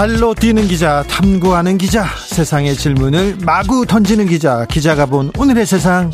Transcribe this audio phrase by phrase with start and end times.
[0.00, 6.10] 발로 뛰는 기자, 탐구하는 기자, 세상의 질문을 마구 던지는 기자, 기자가 본 오늘의 세상,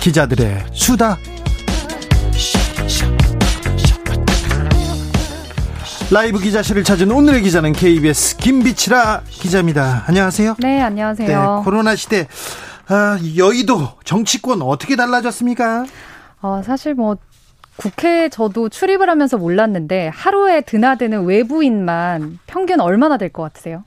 [0.00, 1.16] 기자들의 수다.
[6.10, 10.02] 라이브 기자실을 찾은 오늘의 기자는 KBS 김비치라 기자입니다.
[10.08, 10.56] 안녕하세요.
[10.58, 11.28] 네, 안녕하세요.
[11.28, 12.26] 네, 코로나 시대
[12.88, 15.86] 아, 여의도 정치권 어떻게 달라졌습니까?
[16.42, 17.16] 어, 사실 뭐
[17.84, 23.84] 국회에 저도 출입을 하면서 몰랐는데 하루에 드나드는 외부인만 평균 얼마나 될 것 같으세요?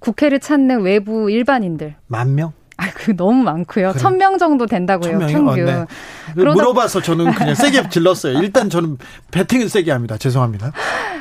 [0.00, 1.94] 국회를 찾는 외부 일반인들.
[2.08, 2.52] 만 명?
[2.80, 3.92] 아, 그 너무 많고요.
[3.92, 5.48] 천명 정도 된다고요, 평균.
[5.48, 5.84] 어, 네.
[6.34, 8.38] 물어봐서 저는 그냥 세게 질렀어요.
[8.38, 8.96] 일단 저는
[9.30, 10.16] 배팅은 세게 합니다.
[10.16, 10.72] 죄송합니다.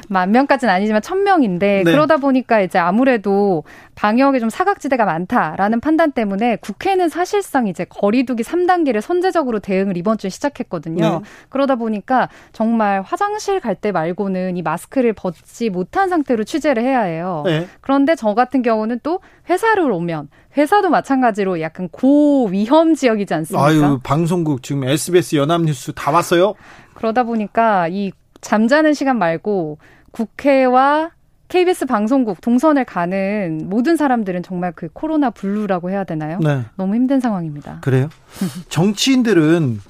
[0.07, 1.91] 만 명까지는 아니지만 천 명인데 네.
[1.91, 3.63] 그러다 보니까 이제 아무래도
[3.95, 10.29] 방역에 좀 사각지대가 많다라는 판단 때문에 국회는 사실상 이제 거리두기 3단계를 선제적으로 대응을 이번 주에
[10.29, 11.09] 시작했거든요.
[11.09, 11.19] 네.
[11.49, 17.43] 그러다 보니까 정말 화장실 갈 때 말고는 이 마스크를 벗지 못한 상태로 취재를 해야 해요.
[17.45, 17.65] 네.
[17.79, 23.65] 그런데 저 같은 경우는 또 회사를 오면 회사도 마찬가지로 약간 고위험 지역이지 않습니까?
[23.65, 26.53] 아유, 방송국 지금 SBS 연합뉴스 다 왔어요?
[26.93, 29.77] 그러다 보니까 이 잠자는 시간 말고
[30.11, 31.11] 국회와
[31.47, 36.37] KBS 방송국 동선을 가는 모든 사람들은 정말 그 코로나 블루라고 해야 되나요?
[36.39, 36.63] 네.
[36.75, 37.79] 너무 힘든 상황입니다.
[37.81, 38.09] 그래요?
[38.69, 39.81] 정치인들은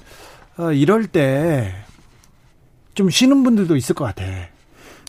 [0.58, 1.74] 어, 이럴 때
[2.94, 4.24] 좀 쉬는 분들도 있을 것 같아.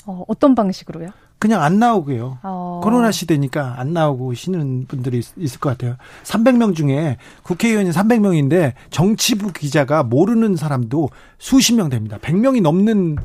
[0.05, 1.09] 어, 어떤 방식으로요?
[1.41, 2.37] 그냥 안 나오고요.
[2.43, 2.81] 어.
[2.83, 5.95] 코로나 시대니까 안 나오고 쉬는 분들이 있, 을것 같아요.
[6.23, 12.19] 300명 중에 국회의원이 300명인데 정치부 기자가 모르는 사람도 수십 명 됩니다.
[12.21, 13.17] 100명이 넘는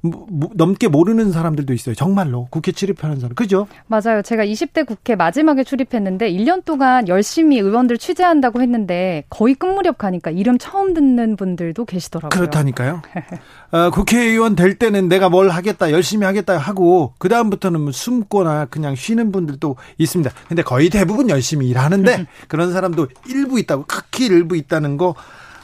[0.00, 1.94] 넘게 모르는 사람들도 있어요.
[1.94, 3.34] 정말로 국회 출입하는 사람.
[3.34, 3.66] 그죠?
[3.86, 4.22] 맞아요.
[4.22, 10.30] 제가 20대 국회 마지막에 출입했는데 1년 동안 열심히 의원들 취재한다고 했는데 거의 끝 무렵 가니까
[10.30, 12.30] 이름 처음 듣는 분들도 계시더라고요.
[12.30, 13.02] 그렇다니까요.
[13.72, 18.94] 어, 국회의원 될 때는 내가 뭘 하겠다, 열심히 하겠다 하고 그 다음부터는 뭐 숨거나 그냥
[18.94, 20.30] 쉬는 분들도 있습니다.
[20.48, 25.14] 근데 거의 대부분 열심히 일하는데 그런 사람도 일부 있다고 극히 일부 있다는 거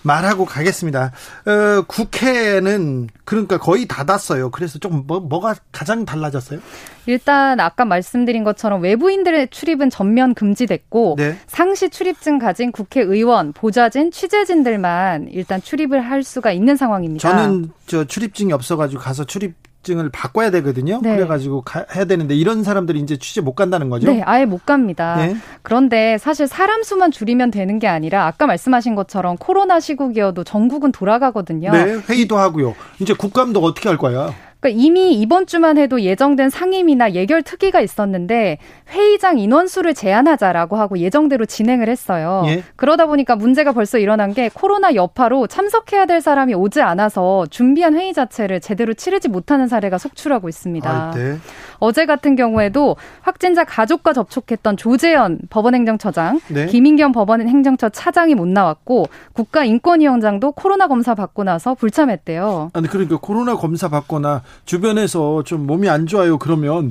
[0.04, 1.10] 말하고 가겠습니다.
[1.46, 4.50] 어, 국회는 그러니까 거의 닫았어요.
[4.50, 6.60] 그래서 조금 뭐, 뭐가 가장 달라졌어요?
[7.06, 11.36] 일단 아까 말씀드린 것처럼 외부인들의 출입은 전면 금지됐고 네.
[11.46, 17.28] 상시 출입증 가진 국회의원, 보좌진, 취재진들만 일단 출입을 할 수가 있는 상황입니다.
[17.28, 19.54] 저는 저 출입증이 없어가지고 가서 출입
[19.84, 21.00] 증을 바꿔야 되거든요.
[21.02, 21.14] 네.
[21.14, 24.10] 그래가지고 가, 해야 되는데 이런 사람들이 이제 취재 못 간다는 거죠?
[24.10, 25.16] 네, 아예 못 갑니다.
[25.16, 25.36] 네.
[25.62, 31.70] 그런데 사실 사람 수만 줄이면 되는 게 아니라 아까 말씀하신 것처럼 코로나 시국이어도 전국은 돌아가거든요.
[31.70, 32.74] 네, 회의도 하고요.
[32.98, 34.34] 이제 국감도 어떻게 할 거야?
[34.64, 38.56] 그러니까 이미 이번 주만 해도 예정된 상임이나 예결 특위가 있었는데
[38.88, 42.44] 회의장 인원수를 제한하자라고 하고 예정대로 진행을 했어요.
[42.46, 42.62] 예?
[42.76, 48.14] 그러다 보니까 문제가 벌써 일어난 게 코로나 여파로 참석해야 될 사람이 오지 않아서 준비한 회의
[48.14, 50.90] 자체를 제대로 치르지 못하는 사례가 속출하고 있습니다.
[50.90, 51.36] 아, 네.
[51.78, 56.66] 어제 같은 경우에도 확진자 가족과 접촉했던 조재현 법원행정처장, 네?
[56.66, 62.70] 김인경 법원행정처 차장이 못 나왔고 국가인권위원장도 코로나 검사 받고 나서 불참했대요.
[62.72, 66.90] 아니 그러니까 코로나 검사 받거나 주변에서 좀 몸이 안 좋아요 그러면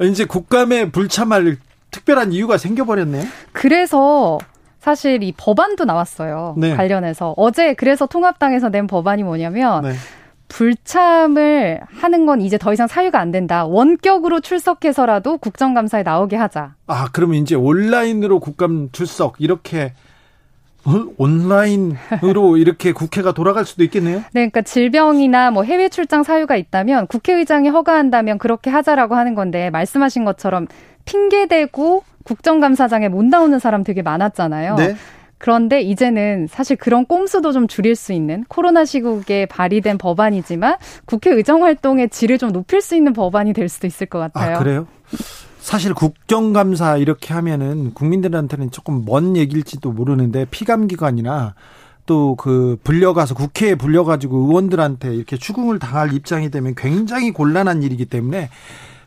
[0.00, 1.56] 이제 국감에 불참할
[1.90, 3.24] 특별한 이유가 생겨버렸네요.
[3.52, 4.38] 그래서
[4.80, 6.56] 사실 이 법안도 나왔어요.
[6.58, 6.74] 네.
[6.74, 9.92] 관련해서 어제 그래서 통합당에서 낸 법안이 뭐냐면 네.
[10.48, 13.64] 불참을 하는 건 이제 더 이상 사유가 안 된다.
[13.64, 16.74] 원격으로 출석해서라도 국정감사에 나오게 하자.
[16.86, 19.94] 아, 그러면 이제 온라인으로 국감 출석 이렇게
[21.16, 24.18] 온라인으로 이렇게 국회가 돌아갈 수도 있겠네요.
[24.32, 30.24] 네, 그러니까 질병이나 뭐 해외 출장 사유가 있다면 국회의장이 허가한다면 그렇게 하자라고 하는 건데 말씀하신
[30.24, 30.66] 것처럼
[31.04, 34.76] 핑계 대고 국정감사장에 못 나오는 사람 되게 많았잖아요.
[34.76, 34.96] 네.
[35.38, 41.64] 그런데 이제는 사실 그런 꼼수도 좀 줄일 수 있는 코로나 시국에 발의된 법안이지만 국회 의정
[41.64, 44.56] 활동의 질을 좀 높일 수 있는 법안이 될 수도 있을 것 같아요.
[44.56, 44.86] 아, 그래요?
[45.62, 51.54] 사실 국정감사 이렇게 하면은 국민들한테는 조금 먼 얘기일지도 모르는데 피감기관이나
[52.04, 58.50] 또 그 불려가서 국회에 불려가지고 의원들한테 이렇게 추궁을 당할 입장이 되면 굉장히 곤란한 일이기 때문에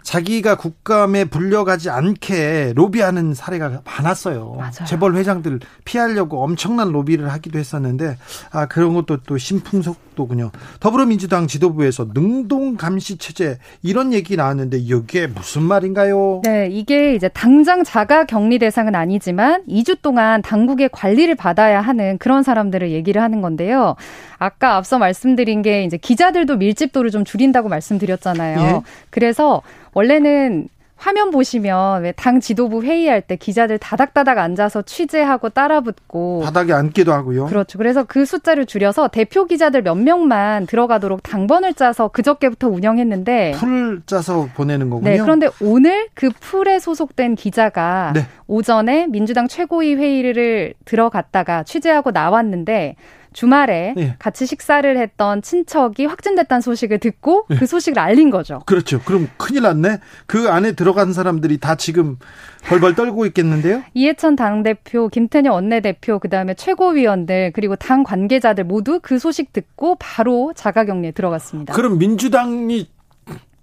[0.01, 4.53] 자기가 국감에 불려가지 않게 로비하는 사례가 많았어요.
[4.53, 4.85] 맞아요.
[4.87, 8.17] 재벌 회장들 피하려고 엄청난 로비를 하기도 했었는데
[8.51, 10.51] 아 그런 것도 또 심풍속 속도군요.
[10.79, 16.41] 더불어민주당 지도부에서 능동 감시 체제 이런 얘기 나왔는데 이게 무슨 말인가요?
[16.43, 22.41] 네, 이게 이제 당장 자가 격리 대상은 아니지만 2주 동안 당국의 관리를 받아야 하는 그런
[22.41, 23.95] 사람들을 얘기를 하는 건데요.
[24.37, 28.59] 아까 앞서 말씀드린 게 이제 기자들도 밀집도를 좀 줄인다고 말씀드렸잖아요.
[28.59, 28.81] 예?
[29.09, 29.61] 그래서
[29.93, 37.11] 원래는 화면 보시면 왜 당 지도부 회의할 때 기자들 다닥다닥 앉아서 취재하고 따라붙고 바닥에 앉기도
[37.13, 37.45] 하고요.
[37.47, 37.77] 그렇죠.
[37.77, 44.47] 그래서 그 숫자를 줄여서 대표 기자들 몇 명만 들어가도록 당번을 짜서 그저께부터 운영했는데 풀 짜서
[44.55, 45.09] 보내는 거군요.
[45.11, 45.17] 네.
[45.17, 48.25] 그런데 오늘 그 풀에 소속된 기자가 네.
[48.47, 52.95] 오전에 민주당 최고위 회의를 들어갔다가 취재하고 나왔는데
[53.35, 54.15] 주말에 네.
[54.17, 57.57] 같이 식사를 했던 친척이 확진됐다는 소식을 듣고 네.
[57.57, 58.61] 그 소식을 알린 거죠.
[58.65, 59.01] 그렇죠.
[59.01, 59.99] 그럼 큰일 났네.
[60.25, 62.17] 그 안에 들어간 사람들이 다 지금
[62.63, 63.83] 벌벌 떨고 있겠는데요.
[63.93, 71.11] 이해찬 당대표, 김태년 원내대표, 그다음에 최고위원들 그리고 당 관계자들 모두 그 소식 듣고 바로 자가격리에
[71.11, 71.73] 들어갔습니다.
[71.73, 72.87] 그럼 민주당이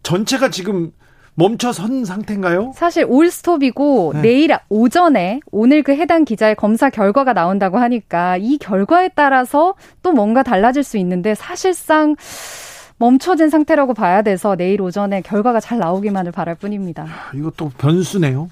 [0.02, 0.92] 전체가 지금
[1.34, 2.72] 멈춰선 상태인가요?
[2.74, 4.20] 사실 올스톱이고 네.
[4.22, 10.42] 내일 오전에 오늘 그 해당 기자의 검사 결과가 나온다고 하니까 이 결과에 따라서 또 뭔가
[10.42, 12.16] 달라질 수 있는데 사실상
[12.98, 17.06] 멈춰진 상태라고 봐야 돼서 내일 오전에 결과가 잘 나오기만을 바랄 뿐입니다.
[17.34, 18.48] 이것도 변수네요.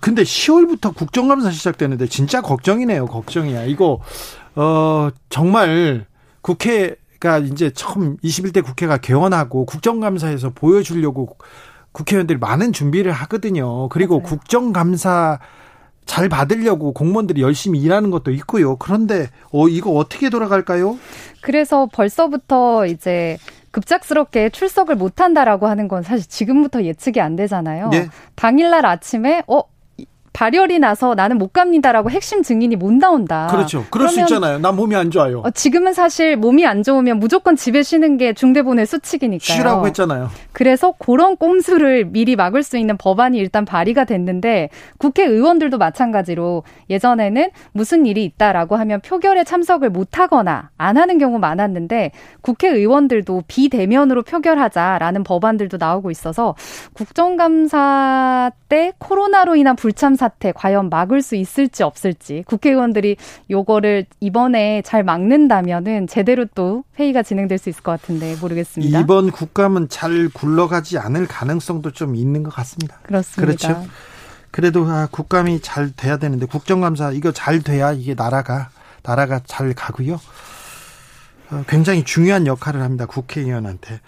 [0.00, 3.06] 근데 10월부터 국정감사 시작되는데 진짜 걱정이네요.
[3.06, 3.64] 걱정이야.
[3.64, 4.00] 이거
[4.56, 6.06] 어 정말
[6.40, 11.36] 국회가 이제 처음 21대 국회가 개원하고 국정감사에서 보여주려고
[11.94, 13.88] 국회의원들이 많은 준비를 하거든요.
[13.88, 14.28] 그리고 맞아요.
[14.28, 15.38] 국정감사
[16.04, 18.76] 잘 받으려고 공무원들이 열심히 일하는 것도 있고요.
[18.76, 20.98] 그런데 어 이거 어떻게 돌아갈까요?
[21.40, 23.38] 그래서 벌써부터 이제
[23.70, 27.88] 급작스럽게 출석을 못 한다라고 하는 건 사실 지금부터 예측이 안 되잖아요.
[27.88, 28.08] 네.
[28.34, 29.62] 당일날 아침에 어
[30.34, 33.46] 발열이 나서 나는 못 갑니다라고 핵심 증인이 못 나온다.
[33.50, 33.84] 그렇죠.
[33.88, 34.58] 그럴 수 있잖아요.
[34.58, 35.42] 나 몸이 안 좋아요.
[35.44, 39.38] 어, 지금은 사실 몸이 안 좋으면 무조건 집에 쉬는 게 중대본의 수칙이니까요.
[39.38, 40.28] 쉬라고 했잖아요.
[40.52, 48.04] 그래서 그런 꼼수를 미리 막을 수 있는 법안이 일단 발의가 됐는데 국회의원들도 마찬가지로 예전에는 무슨
[48.04, 52.10] 일이 있다라고 하면 표결에 참석을 못 하거나 안 하는 경우 많았는데
[52.40, 56.56] 국회의원들도 비대면으로 표결하자라는 법안들도 나오고 있어서
[56.94, 63.16] 국정감사 때 코로나로 인한 불참 사태 과연 막을 수 있을지 없을지 국회의원들이
[63.50, 69.00] 요거를 이번에 잘 막는다면은 제대로 또 회의가 진행될 수 있을 것 같은데 모르겠습니다.
[69.00, 72.98] 이번 국감은 잘 굴러가지 않을 가능성도 좀 있는 것 같습니다.
[73.02, 73.40] 그렇습니다.
[73.40, 73.86] 그렇죠.
[74.50, 78.70] 그래도 아, 국감이 잘 돼야 되는데 국정감사 이거 잘 돼야 이게 나라가
[79.02, 80.20] 나라가 잘 가고요.
[81.50, 83.06] 어, 굉장히 중요한 역할을 합니다.
[83.06, 84.00] 국회의원한테.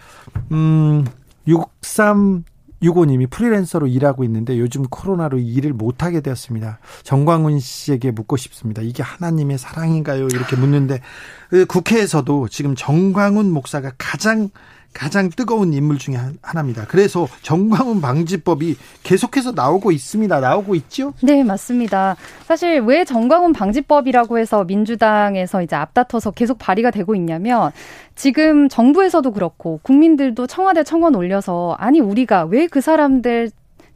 [0.52, 1.04] 음,
[1.46, 2.44] 63
[2.82, 6.78] 유고님이 프리랜서로 일하고 있는데 요즘 코로나로 일을 못하게 되었습니다.
[7.02, 8.82] 정광훈 씨에게 묻고 싶습니다.
[8.82, 10.26] 이게 하나님의 사랑인가요?
[10.26, 11.00] 이렇게 묻는데
[11.48, 14.50] 그 국회에서도 지금 정광훈 목사가 가장
[14.96, 16.86] 가장 뜨거운 인물 중에 하나입니다.
[16.88, 20.40] 그래서 정광훈 방지법이 계속해서 나오고 있습니다.
[20.40, 21.12] 나오고 있죠?
[21.22, 22.16] 네, 맞습니다.
[22.44, 27.72] 사실 왜 정광훈 방지법이라고 해서 민주당에서 이제 앞다퉈서 계속 발의가 되고 있냐면
[28.14, 33.50] 지금 정부에서도 그렇고 국민들도 청와대 청원 올려서 아니 우리가 왜 그 사람들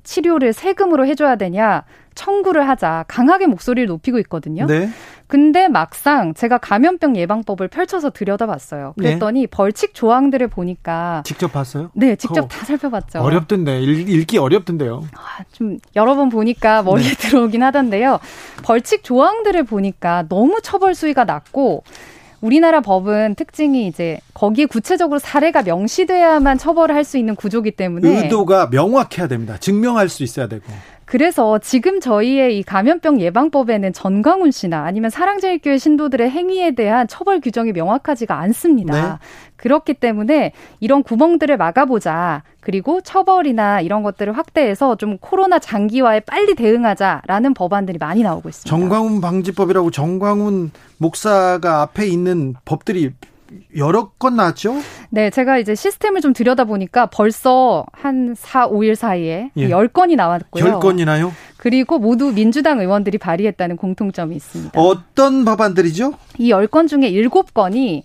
[0.05, 1.85] 치료를 세금으로 해줘야 되냐
[2.15, 4.67] 청구를 하자 강하게 목소리를 높이고 있거든요.
[4.67, 4.91] 네.
[5.27, 8.95] 근데 막상 제가 감염병 예방법을 펼쳐서 들여다봤어요.
[8.97, 9.05] 네.
[9.11, 9.47] 그랬더니 네.
[9.47, 11.91] 벌칙 조항들을 보니까 직접 봤어요?
[11.95, 13.21] 네, 직접 다 살펴봤죠.
[13.21, 15.05] 어렵던데 읽, 기 어렵던데요.
[15.15, 17.15] 아, 좀 여러 번 보니까 머리에 네.
[17.29, 18.19] 들어오긴 하던데요.
[18.65, 21.85] 벌칙 조항들을 보니까 너무 처벌 수위가 낮고
[22.41, 28.69] 우리나라 법은 특징이 이제 거기에 구체적으로 사례가 명시돼야만 처벌을 할 수 있는 구조기 때문에 의도가
[28.71, 29.57] 명확해야 됩니다.
[29.59, 30.65] 증명할 수 있어야 되고.
[31.11, 37.73] 그래서 지금 저희의 이 감염병 예방법에는 전광훈 씨나 아니면 사랑제일교회 신도들의 행위에 대한 처벌 규정이
[37.73, 38.95] 명확하지가 않습니다.
[38.95, 39.19] 네.
[39.57, 42.45] 그렇기 때문에 이런 구멍들을 막아보자.
[42.61, 48.71] 그리고 처벌이나 이런 것들을 확대해서 좀 코로나 장기화에 빨리 대응하자라는 법안들이 많이 나오고 있습니다.
[48.71, 53.11] 정광훈 방지법이라고 정광훈 목사가 앞에 있는 법들이
[53.77, 54.77] 여러 건 나왔죠?
[55.11, 59.69] 네, 제가 이제 시스템을 좀 들여다보니까 벌써 한 4, 5일 사이에 예.
[59.69, 60.65] 10건이 나왔고요.
[60.65, 61.33] 10건이나요?
[61.57, 64.81] 그리고 모두 민주당 의원들이 발의했다는 공통점이 있습니다.
[64.81, 66.15] 어떤 법안들이죠?
[66.39, 68.03] 이 10건 중에 7건이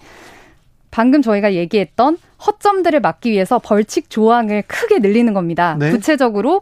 [0.92, 5.76] 방금 저희가 얘기했던 허점들을 막기 위해서 벌칙 조항을 크게 늘리는 겁니다.
[5.80, 5.92] 네.
[5.92, 6.62] 구체적으로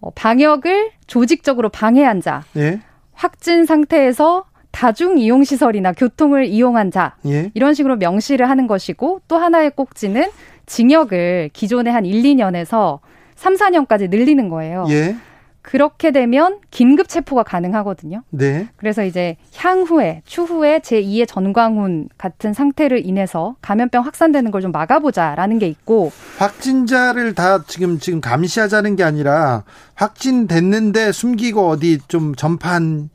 [0.00, 2.80] 어, 방역을 조직적으로 방해한 자, 네.
[3.14, 7.50] 확진 상태에서 다중 이용 시설이나 교통을 이용한 자 예.
[7.54, 10.24] 이런 식으로 명시를 하는 것이고 또 하나의 꼭지는
[10.66, 12.98] 징역을 기존의 한 1, 2년에서
[13.36, 14.86] 3, 4년까지 늘리는 거예요.
[14.88, 15.16] 예.
[15.60, 18.24] 그렇게 되면 긴급 체포가 가능하거든요.
[18.30, 18.66] 네.
[18.74, 25.68] 그래서 이제 향후에 추후에 제2의 전광훈 같은 상태를 인해서 감염병 확산되는 걸 좀 막아보자라는 게
[25.68, 29.62] 있고 확진자를 다 지금 지금 감시하자는 게 아니라
[29.94, 33.10] 확진됐는데 숨기고 어디 좀 전파한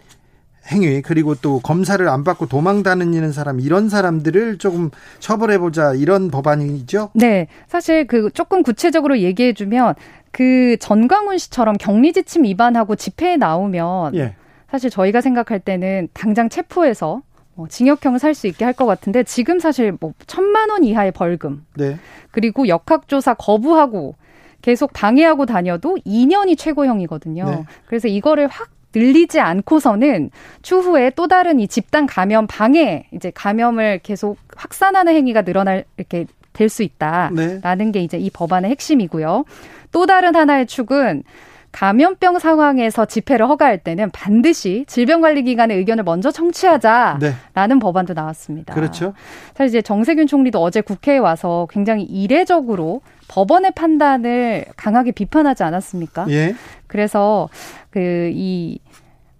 [0.71, 6.29] 행위 그리고 또 검사를 안 받고 도망 다니는 사람 이런 사람들을 조금 처벌해 보자 이런
[6.29, 7.11] 법안이죠.
[7.13, 7.47] 네.
[7.67, 9.95] 사실 그 조금 구체적으로 얘기해 주면
[10.31, 14.35] 그 전광훈 씨처럼 격리 지침 위반하고 집회에 나오면 예.
[14.69, 17.21] 사실 저희가 생각할 때는 당장 체포해서
[17.55, 21.65] 뭐 징역형을 살 수 있게 할 것 같은데 지금 사실 뭐 천만 원 이하의 벌금
[21.75, 21.97] 네.
[22.31, 24.15] 그리고 역학조사 거부하고
[24.61, 27.45] 계속 방해하고 다녀도 2년이 최고형이거든요.
[27.45, 27.65] 네.
[27.87, 34.37] 그래서 이거를 확 늘리지 않고서는 추후에 또 다른 이 집단 감염 방해 이제 감염을 계속
[34.55, 37.91] 확산하는 행위가 늘어날 이렇게 될 수 있다라는 네.
[37.91, 39.45] 게 이제 이 법안의 핵심이고요.
[39.91, 41.23] 또 다른 하나의 축은
[41.71, 47.79] 감염병 상황에서 집회를 허가할 때는 반드시 질병관리기관의 의견을 먼저 청취하자라는 네.
[47.79, 48.73] 법안도 나왔습니다.
[48.73, 49.13] 그렇죠.
[49.53, 56.25] 사실 이제 정세균 총리도 어제 국회에 와서 굉장히 이례적으로 법원의 판단을 강하게 비판하지 않았습니까?
[56.29, 56.55] 예.
[56.87, 57.49] 그래서
[57.91, 58.79] 그이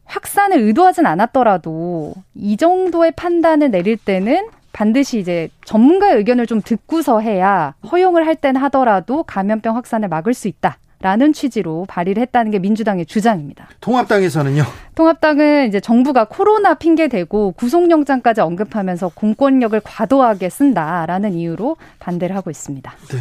[0.05, 7.73] 확산을 의도하진 않았더라도 이 정도의 판단을 내릴 때는 반드시 이제 전문가의 의견을 좀 듣고서 해야
[7.91, 10.77] 허용을 할 땐 하더라도 감염병 확산을 막을 수 있다.
[11.07, 13.69] 라는 취지로 발의를 했다는 게 민주당의 주장입니다.
[13.79, 14.63] 통합당에서는요?
[14.95, 22.91] 통합당은 이제 정부가 코로나 핑계 대고 구속영장까지 언급하면서 공권력을 과도하게 쓴다라는 이유로 반대를 하고 있습니다.
[22.91, 23.19] 네.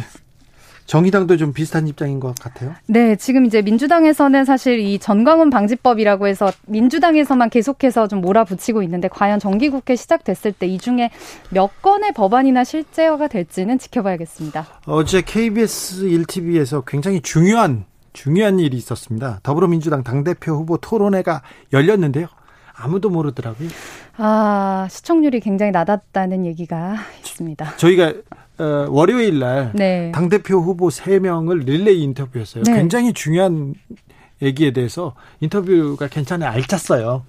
[0.87, 2.73] 정의당도 좀 비슷한 입장인 것 같아요.
[2.87, 9.39] 네, 지금 이제 민주당에서는 사실 이 전광훈 방지법이라고 해서 민주당에서만 계속해서 좀 몰아붙이고 있는데 과연
[9.39, 11.11] 정기국회 시작됐을 때 이 중에
[11.49, 14.67] 몇 건의 법안이나 실제화가 될지는 지켜봐야겠습니다.
[14.85, 19.39] 어제 KBS 1TV에서 굉장히 중요한 중요한 일이 있었습니다.
[19.43, 21.41] 더불어민주당 당대표 후보 토론회가
[21.71, 22.27] 열렸는데요.
[22.77, 23.69] 아무도 모르더라고요.
[24.17, 27.75] 아, 시청률이 굉장히 낮았다는 얘기가 있습니다.
[27.77, 28.13] 저희가
[28.59, 30.11] 어, 월요일 날 네.
[30.13, 32.63] 당대표 후보 3명을 릴레이 인터뷰했어요.
[32.63, 32.73] 네.
[32.73, 33.75] 굉장히 중요한
[34.41, 36.51] 얘기에 대해서 인터뷰가 괜찮아요.
[36.51, 37.23] 알찼어요.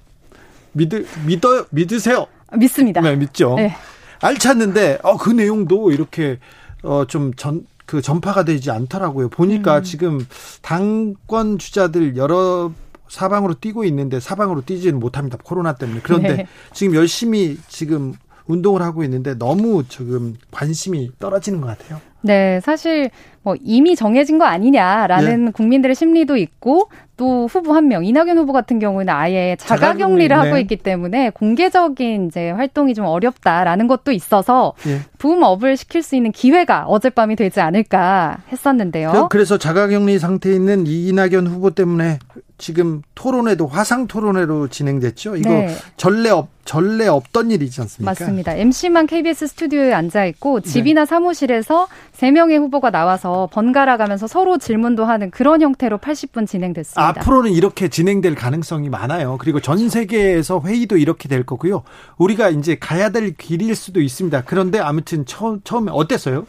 [0.73, 2.27] 믿으, 믿어, 믿으세요.
[2.57, 3.01] 믿습니다.
[3.01, 3.55] 네, 믿죠.
[3.57, 3.75] 네.
[4.21, 6.39] 알찼는데, 어, 그 내용도 이렇게,
[6.83, 9.29] 어, 좀 전, 그 전파가 되지 않더라고요.
[9.29, 9.83] 보니까 음.
[9.83, 10.27] 지금
[10.63, 12.73] 당권 주자들 여러
[13.09, 15.39] 사방으로 뛰고 있는데 사방으로 뛰지는 못합니다.
[15.43, 16.01] 코로나 때문에.
[16.03, 16.47] 그런데 네.
[16.73, 18.15] 지금 열심히 지금
[18.47, 22.01] 운동을 하고 있는데 너무 지금 관심이 떨어지는 것 같아요.
[22.21, 23.11] 네, 사실
[23.43, 25.51] 뭐 이미 정해진 거 아니냐라는 네.
[25.53, 30.55] 국민들의 심리도 있고 또 후보 한 명, 이낙연 후보 같은 경우는 아예 자가격리를 자가 하고
[30.55, 30.63] 네.
[30.63, 35.01] 있기 때문에 공개적인 이제 활동이 좀 어렵다라는 것도 있어서 네.
[35.19, 39.29] 붐업을 시킬 수 있는 기회가 어젯밤이 되지 않을까 했었는데요.
[39.31, 42.19] 그래서 자가격리 상태에 있는 이낙연 후보 때문에
[42.59, 45.37] 지금 토론회도 화상 토론회로 진행됐죠.
[45.37, 45.77] 이거 네.
[45.97, 48.11] 전례 없 전례 없던 일이지 않습니까?
[48.11, 48.55] 맞습니다.
[48.55, 51.07] MC만 KBS 스튜디오에 앉아 있고 집이나 네.
[51.07, 57.09] 사무실에서 세 명의 후보가 나와서 번갈아 가면서 서로 질문도 하는 그런 형태로 80분 진행됐습니다.
[57.09, 59.39] 앞으로는 이렇게 진행될 가능성이 많아요.
[59.39, 61.85] 그리고 전 세계에서 회의도 이렇게 될 거고요.
[62.19, 64.43] 우리가 이제 가야 될 길일 수도 있습니다.
[64.45, 66.45] 그런데 아무튼 처음 처음에 어땠어요?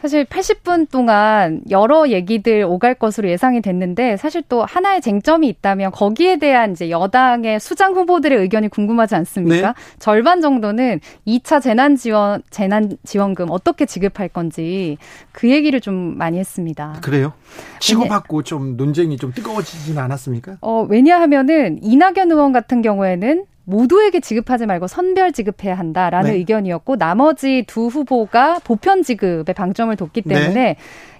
[0.00, 6.38] 사실 80분 동안 여러 얘기들 오갈 것으로 예상이 됐는데 사실 또 하나의 쟁점이 있다면 거기에
[6.38, 9.68] 대한 이제 여당의 수장 후보들의 의견이 궁금하지 않습니까?
[9.68, 9.74] 네.
[9.98, 14.96] 절반 정도는 2차 재난 지원 재난 지원금 어떻게 지급할 건지
[15.32, 16.96] 그 얘기를 좀 많이 했습니다.
[17.02, 17.34] 그래요?
[17.80, 20.56] 치고받고 좀 논쟁이 좀 뜨거워지지는 않았습니까?
[20.62, 26.36] 어, 왜냐하면은 이낙연 의원 같은 경우에는 모두에게 지급하지 말고 선별 지급해야 한다라는 네.
[26.38, 30.76] 의견이었고 나머지 두 후보가 보편 지급에 방점을 뒀기 때문에 네.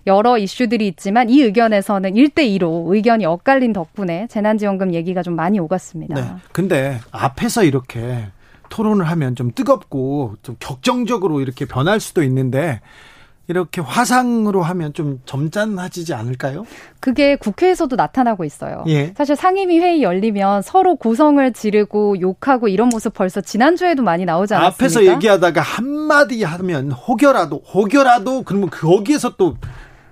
[0.06, 6.14] 여러 이슈들이 있지만 이 의견에서는 1대2로 의견이 엇갈린 덕분에 재난지원금 얘기가 좀 많이 오갔습니다.
[6.14, 6.22] 네.
[6.52, 8.26] 근데 앞에서 이렇게
[8.70, 12.80] 토론을 하면 좀 뜨겁고 좀 격정적으로 이렇게 변할 수도 있는데
[13.50, 16.64] 이렇게 화상으로 하면 좀 점잖아지지 않을까요?
[17.00, 18.84] 그게 국회에서도 나타나고 있어요.
[18.86, 19.12] 예.
[19.16, 24.84] 사실 상임위 회의 열리면 서로 고성을 지르고 욕하고 이런 모습 벌써 지난주에도 많이 나오지 않았습니까?
[24.84, 29.56] 앞에서 얘기하다가 한마디 하면 혹여라도 혹여라도 그러면 거기에서 또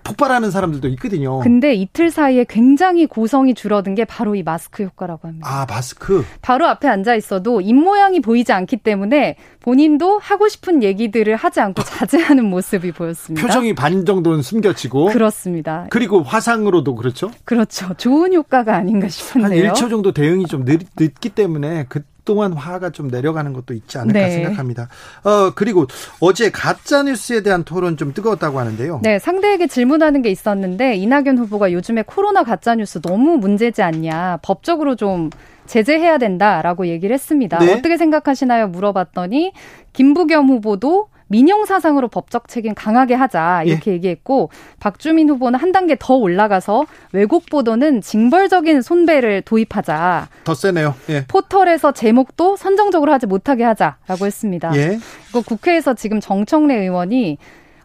[0.08, 1.40] 폭발하는 사람들도 있거든요.
[1.40, 5.46] 근데 이틀 사이에 굉장히 고성이 줄어든 게 바로 이 마스크 효과라고 합니다.
[5.48, 6.24] 아, 마스크?
[6.42, 12.44] 바로 앞에 앉아 있어도 입모양이 보이지 않기 때문에 본인도 하고 싶은 얘기들을 하지 않고 자제하는
[12.48, 13.46] 모습이 보였습니다.
[13.46, 15.06] 표정이 반 정도는 숨겨지고.
[15.06, 15.86] 그렇습니다.
[15.90, 17.30] 그리고 화상으로도 그렇죠?
[17.44, 17.92] 그렇죠.
[17.98, 19.68] 좋은 효과가 아닌가 싶은데요.
[19.68, 23.96] 한 1초 정도 대응이 좀 늦, 늦기 때문에 그 동안 화가 좀 내려가는 것도 있지
[23.96, 24.30] 않을까 네.
[24.30, 24.88] 생각합니다.
[25.24, 25.86] 어, 그리고
[26.20, 29.00] 어제 가짜 뉴스에 대한 토론 좀 뜨거웠다고 하는데요.
[29.02, 34.40] 네, 상대에게 질문하는 게 있었는데 이낙연 후보가 요즘에 코로나 가짜 뉴스 너무 문제지 않냐.
[34.42, 35.30] 법적으로 좀
[35.64, 37.60] 제재해야 된다라고 얘기를 했습니다.
[37.60, 37.72] 네?
[37.72, 38.68] 어떻게 생각하시나요?
[38.68, 39.52] 물어봤더니
[39.94, 43.94] 김부겸 후보도 민영 사상으로 법적 책임 강하게 하자 이렇게 예.
[43.94, 50.28] 얘기했고 박주민 후보는 한 단계 더 올라가서 왜곡 보도는 징벌적인 손배를 도입하자.
[50.44, 50.94] 더 세네요.
[51.10, 51.24] 예.
[51.26, 54.74] 포털에서 제목도 선정적으로 하지 못하게 하자라고 했습니다.
[54.76, 54.98] 예.
[55.32, 57.38] 그 국회에서 지금 정청래 의원이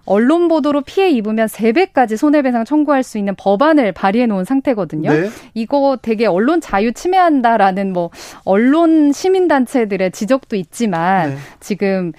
[0.05, 5.11] 언론 보도로 피해 입으면 3배까지 손해배상 청구할 수 있는 법안을 발의해 놓은 상태거든요.
[5.11, 5.29] 네.
[5.53, 8.09] 이거 되게 언론 자유 침해한다라는 뭐
[8.43, 11.37] 언론 시민단체들의 지적도 있지만 네.
[11.59, 12.11] 지금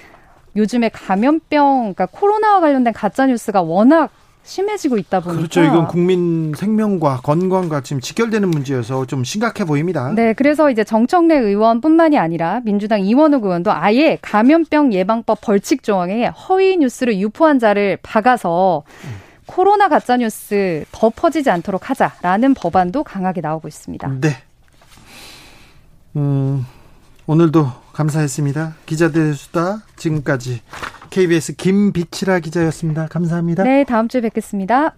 [0.57, 4.11] 요즘에 감염병, 그러니까 코로나와 관련된 가짜 뉴스가 워낙
[4.45, 5.63] 심해지고 있다 보니까 그렇죠.
[5.63, 10.13] 이건 국민 생명과 건강과 지금 직결되는 문제여서 좀 심각해 보입니다.
[10.15, 16.77] 네, 그래서 이제 정청래 의원뿐만이 아니라 민주당 이원욱 의원도 아예 감염병 예방법 벌칙 조항에 허위
[16.77, 18.83] 뉴스를 유포한 자를 박아서
[19.47, 24.21] 코로나 가짜 뉴스 더 퍼지지 않도록 하자라는 법안도 강하게 나오고 있습니다.
[24.21, 24.37] 네.
[26.17, 26.67] 음,
[27.27, 28.75] 오늘도 감사했습니다.
[28.87, 30.61] 기자들 수다 지금까지
[31.11, 33.07] KBS 김비치라 기자였습니다.
[33.07, 33.63] 감사합니다.
[33.63, 34.95] 네, 다음 주에 뵙겠습니다.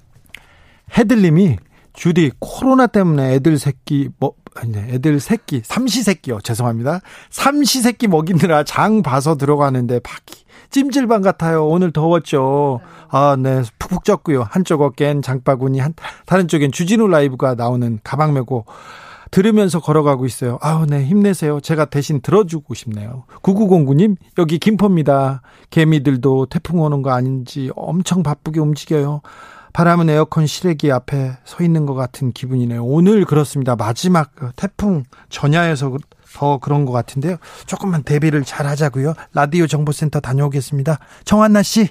[0.96, 1.58] 헤들님이
[1.92, 7.00] 주디 코로나 때문에 애들 새끼 뭐 아니 애들 새끼 삼시 새끼요 죄송합니다
[7.30, 14.82] 삼시 새끼 먹이느라 장 봐서 들어가는데 바퀴 찜질방 같아요 오늘 더웠죠 아네 푹푹 쪘고요 한쪽
[14.82, 15.94] 어깨엔 장바구니 한
[16.26, 18.66] 다른 쪽엔 주진우 라이브가 나오는 가방 메고
[19.36, 20.56] 들으면서 걸어가고 있어요.
[20.62, 21.60] 아우, 네, 힘내세요.
[21.60, 23.24] 제가 대신 들어주고 싶네요.
[23.42, 25.42] 9909님, 여기 김포입니다.
[25.68, 29.20] 개미들도 태풍 오는 거 아닌지 엄청 바쁘게 움직여요.
[29.74, 32.82] 바람은 에어컨 실외기 앞에 서 있는 것 같은 기분이네요.
[32.82, 33.76] 오늘 그렇습니다.
[33.76, 35.98] 마지막 태풍 전야에서
[36.32, 37.36] 더 그런 것 같은데요.
[37.66, 39.12] 조금만 대비를 잘 하자고요.
[39.34, 40.98] 라디오 정보센터 다녀오겠습니다.
[41.26, 41.90] 정한나 씨.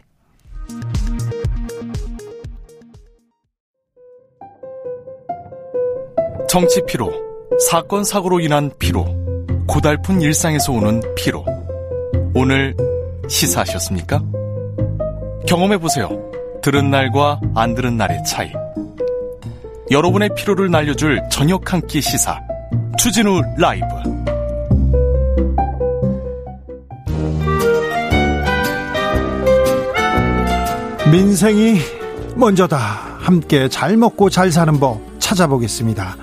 [6.47, 7.11] 정치 피로,
[7.59, 9.05] 사건 사고로 인한 피로,
[9.67, 11.45] 고달픈 일상에서 오는 피로.
[12.33, 12.75] 오늘
[13.29, 14.21] 시사하셨습니까?
[15.47, 16.09] 경험해 보세요.
[16.61, 18.51] 들은 날과 안 들은 날의 차이.
[19.91, 22.39] 여러분의 피로를 날려줄 저녁 한 끼 시사.
[22.97, 23.85] 추진우 라이브.
[31.11, 31.77] 민생이
[32.35, 32.77] 먼저다.
[33.19, 36.15] 함께 잘 먹고 잘 사는 법 찾아보겠습니다.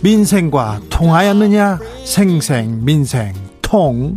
[0.00, 1.80] 민생과 통하였느냐?
[2.04, 4.16] 생생 민생 통.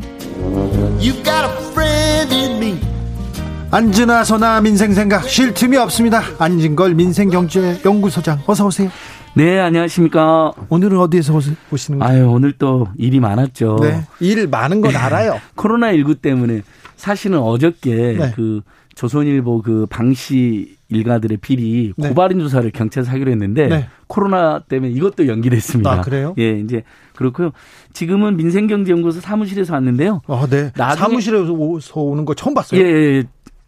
[3.72, 6.22] 안진아 선아 민생 생각 쉴 틈이 없습니다.
[6.38, 8.90] 안진걸 민생경제연구소장 어서 오세요.
[9.34, 10.52] 네, 안녕하십니까.
[10.70, 11.34] 오늘은 어디에서
[11.72, 12.14] 오시는 거예요?
[12.26, 13.78] 아유, 오늘 또 일이 많았죠.
[13.82, 15.40] 네, 일 많은 건 알아요.
[15.56, 16.62] 코로나19 때문에
[16.98, 18.32] 사실은 어저께 네.
[18.36, 18.62] 그
[18.96, 22.10] 조선일보 그 방시 일가들의 비리 네.
[22.10, 23.88] 고발인 조사를 경찰에서 하기로 했는데 네.
[24.08, 25.92] 코로나 때문에 이것도 연기됐습니다.
[25.92, 26.36] 아, 그래요?
[26.38, 26.84] 예, 이제
[27.16, 27.52] 그렇고요.
[27.94, 30.22] 지금은 민생경제연구소 사무실에서 왔는데요.
[30.28, 30.72] 아, 네.
[30.76, 31.54] 사무실에서
[31.96, 32.82] 오는 거 처음 봤어요.
[32.82, 33.24] 예, 예, 예.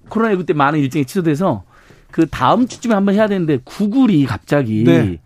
[0.09, 1.63] 코로나19 때 많은 일정이 취소돼서
[2.12, 5.19] 그 다음 주쯤에 한번 해야 되는데 구글이 갑자기 네.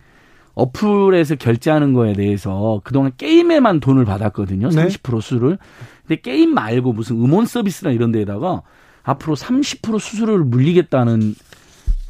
[0.54, 4.68] 어플에서 결제하는 거에 대해서 그동안 게임에만 돈을 받았거든요.
[4.68, 5.58] 30% 수를.
[6.06, 8.62] 근데 게임 말고 무슨 음원 서비스나 이런 데에다가
[9.02, 11.34] 앞으로 30% 수수료를 물리겠다는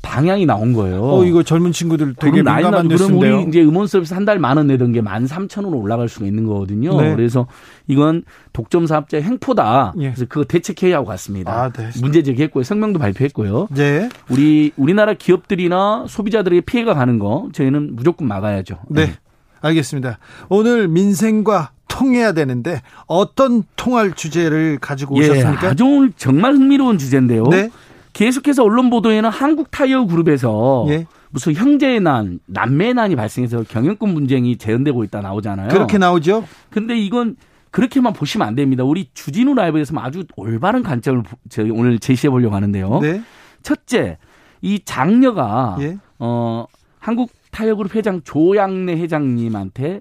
[0.08, 1.02] 방향이 나온 거예요.
[1.04, 4.66] 어, 이거 젊은 친구들 되게 민감한 그럼 우리 이제 음원 서비스 한 달 만 원
[4.66, 6.98] 내던 게 만 삼천 원으로 올라갈 수가 있는 거거든요.
[7.00, 7.14] 네.
[7.14, 7.46] 그래서
[7.86, 9.94] 이건 독점 사업자의 횡포다.
[9.98, 10.10] 예.
[10.10, 11.52] 그래서 그거 대책회의 하고 갔습니다.
[11.52, 11.90] 아, 네.
[12.00, 12.64] 문제 제기했고요.
[12.64, 13.68] 성명도 발표했고요.
[13.74, 14.08] 네.
[14.30, 18.78] 우리 우리나라 기업들이나 소비자들에게 피해가 가는 거 저희는 무조건 막아야죠.
[18.88, 19.06] 네.
[19.06, 19.12] 네.
[19.60, 20.18] 알겠습니다.
[20.48, 25.66] 오늘 민생과 통해야 되는데 어떤 통할 주제를 가지고 예, 오셨습니까?
[25.66, 27.44] 예, 아주 정말 흥미로운 주제인데요.
[27.48, 27.70] 네.
[28.18, 31.06] 계속해서 언론 보도에는 한국 타이어 그룹에서 예.
[31.30, 35.68] 무슨 형제의 난, 남매의 난이 발생해서 경영권 분쟁이 재현되고 있다 나오잖아요.
[35.68, 36.44] 그렇게 나오죠.
[36.68, 37.36] 근데 이건
[37.70, 38.82] 그렇게만 보시면 안 됩니다.
[38.82, 42.98] 우리 주진우 라이브에서 아주 올바른 관점을 저희 오늘 제시해 보려고 하는데요.
[43.02, 43.22] 네.
[43.62, 44.18] 첫째,
[44.62, 45.98] 이 장녀가 예.
[46.18, 46.66] 어
[46.98, 50.00] 한국 타이어그룹 회장 조양래 회장님한테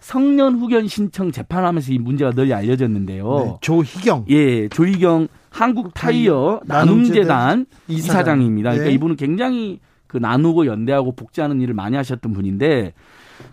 [0.00, 3.38] 성년 후견 신청 재판하면서 이 문제가 널리 알려졌는데요.
[3.38, 4.26] 네, 조희경.
[4.28, 8.70] 예, 조희경 한국 타이어 나눔재단 이사장입니다.
[8.70, 8.94] 그러니까 네.
[8.94, 12.92] 이분은 굉장히 그 나누고 연대하고 복지하는 일을 많이 하셨던 분인데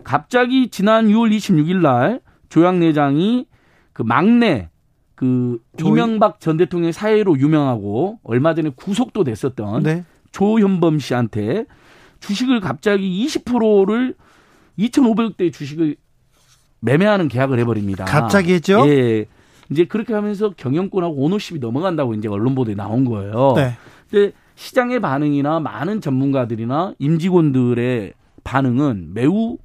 [0.04, 3.46] 갑자기 지난 6월 26일 날 조양 내장이
[3.94, 4.70] 그 막내
[5.14, 5.92] 그 조이...
[5.92, 10.04] 이명박 전 대통령의 사회로 유명하고 얼마 전에 구속도 됐었던 네.
[10.32, 11.66] 조현범 씨한테
[12.20, 14.16] 주식을 갑자기 20%를
[14.80, 15.98] 2,500대 주식을
[16.80, 18.06] 매매하는 계약을 해버립니다.
[18.06, 18.88] 갑자기 했죠?
[18.88, 19.28] 예.
[19.72, 23.54] 이제 그렇게 하면서 경영권하고 오너십이 넘어간다고 이제 언론 보도에 나온 거예요.
[23.56, 23.72] 네.
[24.10, 29.58] 근데 시장의 반응이나 많은 전문가들이나 임직원들의 반응은 매우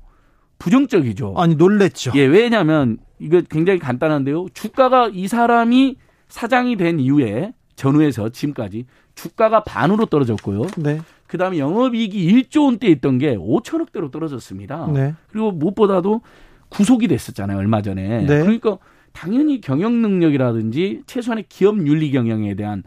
[0.59, 1.35] 부정적이죠.
[1.37, 2.12] 아니 놀랬죠.
[2.14, 4.47] 예, 왜냐하면 이거 굉장히 간단한데요.
[4.55, 5.97] 주가가 이 사람이
[6.29, 10.62] 사장이 된 이후에 전후에서 지금까지 주가가 반으로 떨어졌고요.
[10.79, 11.01] 네.
[11.27, 14.88] 그다음에 영업이익이 1조 원대 있던 게 5천억대로 떨어졌습니다.
[14.92, 15.14] 네.
[15.29, 16.21] 그리고 무엇보다도
[16.69, 18.21] 구속이 됐었잖아요 얼마 전에.
[18.25, 18.40] 네.
[18.40, 18.79] 그러니까
[19.16, 22.83] 당연히 경영 능력이라든지 최소한의 기업 윤리 경영에 대한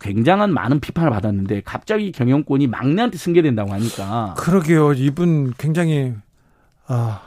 [0.00, 4.34] 굉장한 많은 비판을 받았는데 갑자기 경영권이 막내한테 승계된다고 하니까.
[4.38, 4.94] 그러게요.
[4.94, 6.14] 이분 굉장히
[6.86, 7.20] 아.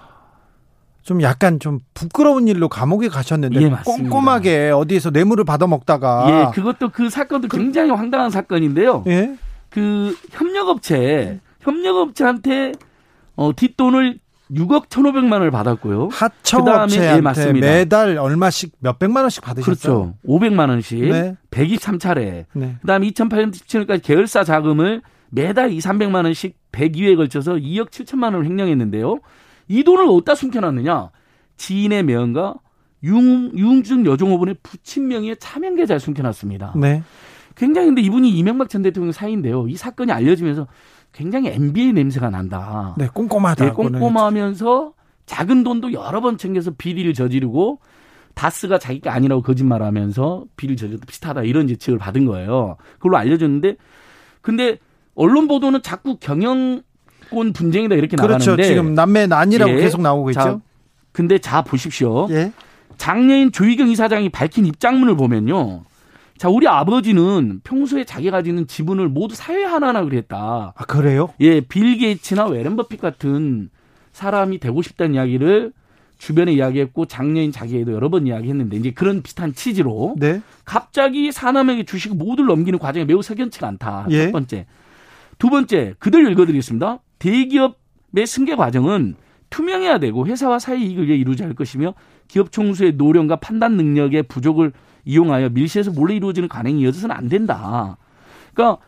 [1.04, 6.90] 좀 약간 좀 부끄러운 일로 감옥에 가셨는데 예, 꼼꼼하게 어디에서 뇌물을 받아 먹다가 예, 그것도
[6.90, 9.04] 그 사건도 그, 굉장히 황당한 사건인데요.
[9.08, 9.38] 예?
[9.70, 12.72] 그 협력업체 협력업체한테
[13.36, 14.20] 어 뒷돈을
[14.54, 16.10] 6억 1,500만 원을 받았고요.
[16.12, 19.72] 하청업체한테 예, 매달 얼마씩 몇 백만 원씩 받으셨죠?
[19.72, 20.14] 그렇죠.
[20.26, 21.36] 500만 원씩 네.
[21.52, 22.46] 123차례.
[22.54, 22.76] 네.
[22.82, 29.20] 그다음에 2008년 17년까지 계열사 자금을 매달 2, 300만 원씩 102회에 걸쳐서 2억 7천만 원을 횡령했는데요.
[29.68, 31.10] 이 돈을 어디다 숨겨놨느냐?
[31.58, 32.56] 지인의 명과
[33.04, 36.74] 융, 융증 여종업원의 부친 명의의 차명 계좌에 숨겨놨습니다.
[36.78, 37.04] 네.
[37.56, 39.68] 굉장히 근데 이분이 이명박 전 대통령 사이인데요.
[39.68, 40.68] 이 사건이 알려지면서
[41.14, 42.96] 굉장히 NBA 냄새가 난다.
[42.98, 43.66] 네, 꼼꼼하다.
[43.66, 44.94] 네, 꼼꼼하면서
[45.26, 47.80] 작은 돈도 여러 번 챙겨서 비리를 저지르고
[48.34, 52.78] 다스가 자기가 아니라고 거짓말하면서 비리를 저지르다 비슷하다 이런 지적을 받은 거예요.
[52.94, 53.76] 그걸로 알려졌는데
[54.42, 54.80] 근데
[55.16, 58.52] 언론 보도는 자꾸 경영권 분쟁이다 이렇게 그렇죠.
[58.52, 59.78] 나가는데 지금 남매 난이라고 예.
[59.78, 60.40] 계속 나오고 있죠.
[60.40, 60.60] 자,
[61.12, 62.28] 근데 자 보십시오.
[62.32, 62.52] 예.
[62.98, 65.84] 장례인 조희경 이사장이 밝힌 입장문을 보면요.
[66.38, 70.74] 자, 우리 아버지는 평소에 자기가 가지는 지분을 모두 사회 하나나 그랬다.
[70.76, 71.30] 아, 그래요?
[71.40, 73.70] 예, 빌 게이츠나 웨런 버핏 같은
[74.12, 75.72] 사람이 되고 싶다는 이야기를
[76.18, 80.42] 주변에 이야기했고 작년인 자기에도 여러 번 이야기했는데 이제 그런 비슷한 취지로 네.
[80.64, 84.08] 갑자기 사남에게 주식을 모두 넘기는 과정이 매우 석연치가 않다.
[84.10, 84.26] 예.
[84.26, 84.66] 첫 번째.
[85.38, 87.00] 두 번째, 그들 읽어드리겠습니다.
[87.20, 89.16] 대기업의 승계 과정은
[89.50, 91.94] 투명해야 되고 회사와 사회 이익을 위해 이루어져야 할 것이며
[92.28, 94.72] 기업 총수의 노령과 판단 능력의 부족을
[95.06, 97.98] 이용하여 밀실에서 몰래 이루어지는 관행이 이어져서는 안 된다.
[98.54, 98.82] 그러니까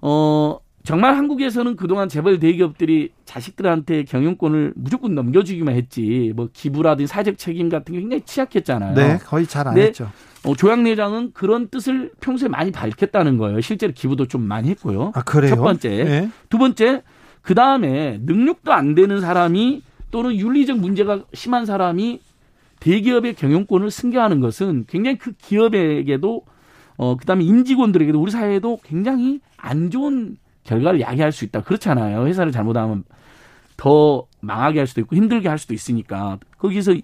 [0.00, 7.68] 어 정말 한국에서는 그동안 재벌 대기업들이 자식들한테 경영권을 무조건 넘겨주기만 했지 뭐 기부라든지 사회적 책임
[7.68, 8.94] 같은 게 굉장히 취약했잖아요.
[8.94, 10.10] 네, 거의 잘 안 했죠.
[10.44, 13.60] 어, 조양 내장은 그런 뜻을 평소에 많이 밝혔다는 거예요.
[13.60, 15.12] 실제로 기부도 좀 많이 했고요.
[15.14, 15.56] 아, 그래요?
[15.56, 15.88] 첫 번째.
[16.04, 16.30] 네.
[16.48, 17.02] 두 번째,
[17.42, 22.20] 그 다음에 능력도 안 되는 사람이 또는 윤리적 문제가 심한 사람이
[22.80, 26.42] 대기업의 경영권을 승계하는 것은 굉장히 그 기업에게도
[26.96, 31.62] 어 그다음에 임직원들에게도 우리 사회에도 굉장히 안 좋은 결과를 야기할 수 있다.
[31.62, 32.26] 그렇잖아요.
[32.26, 33.04] 회사를 잘못하면
[33.76, 36.94] 더 망하게 할 수도 있고 힘들게 할 수도 있으니까 거기서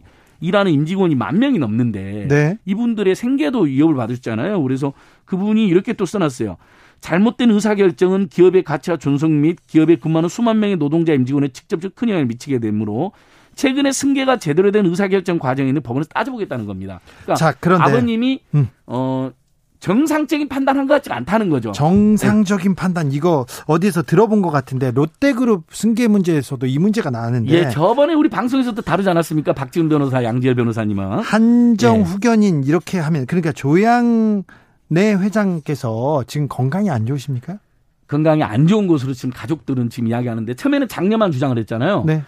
[0.41, 2.59] 일하는 임직원이 만 명이 넘는데 네.
[2.67, 4.63] 이분들의 생계도 위협을 받으셨잖아요.
[4.63, 4.93] 그래서
[5.25, 6.57] 그분이 이렇게 또 써놨어요.
[7.01, 12.27] 잘못된 의사결정은 기업의 가치와 존속 및 기업에 근무하는 수만 명의 노동자 임직원에 직접적 큰 영향을
[12.27, 13.13] 미치게 되므로
[13.55, 17.01] 최근에 승계가 제대로 된 의사결정 과정에 있는 법원에서 따져보겠다는 겁니다.
[17.23, 18.69] 그러니까 자, 그런데 아버님이 음.
[18.87, 19.31] 어
[19.85, 21.73] 정상적인 판단한 것 같지가 않다는 거죠.
[21.73, 22.75] 정상적인 네.
[22.75, 27.53] 판단 이거 어디서 들어본 것 같은데 롯데그룹 승계 문제에서도 이 문제가 나왔는데.
[27.53, 29.53] 예, 저번에 우리 방송에서도 다루지 않았습니까?
[29.53, 32.03] 박지훈 변호사, 양지열 변호사님은 한정 예.
[32.03, 34.45] 후견인 이렇게 하면 그러니까 조양
[34.89, 37.59] 내 회장께서 지금 건강이 안 좋으십니까?
[38.09, 42.05] 건강이 안 좋은 것으로 지금 가족들은 지금 이야기하는데 처음에는 장녀만 주장을 했잖아요.
[42.07, 42.23] 네.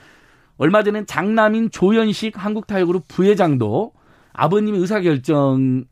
[0.59, 3.93] 얼마 전엔 장남인 조현식 한국타협그룹 부회장도
[4.33, 5.85] 아버님의 의사결정이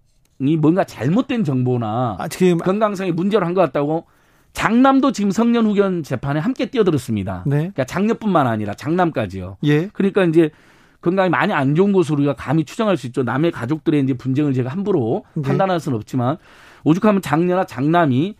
[0.61, 4.07] 뭔가 잘못된 정보나 아, 지금 건강상의 문제를 한것 같다고
[4.53, 7.43] 장남도 지금 성년 후견 재판에 함께 뛰어들었습니다.
[7.47, 7.57] 네.
[7.57, 9.57] 그러니까 장녀뿐만 아니라 장남까지요.
[9.65, 9.89] 예.
[9.89, 10.51] 그러니까 이제
[11.01, 13.25] 건강이 많이 안 좋은 것으로 우리가 감히 추정할 수 있죠.
[13.25, 15.43] 남의 가족들의 이제 분쟁을 제가 함부로 네.
[15.43, 16.39] 판단할 수는 없지만
[16.85, 18.37] 오죽하면 장녀나 장남이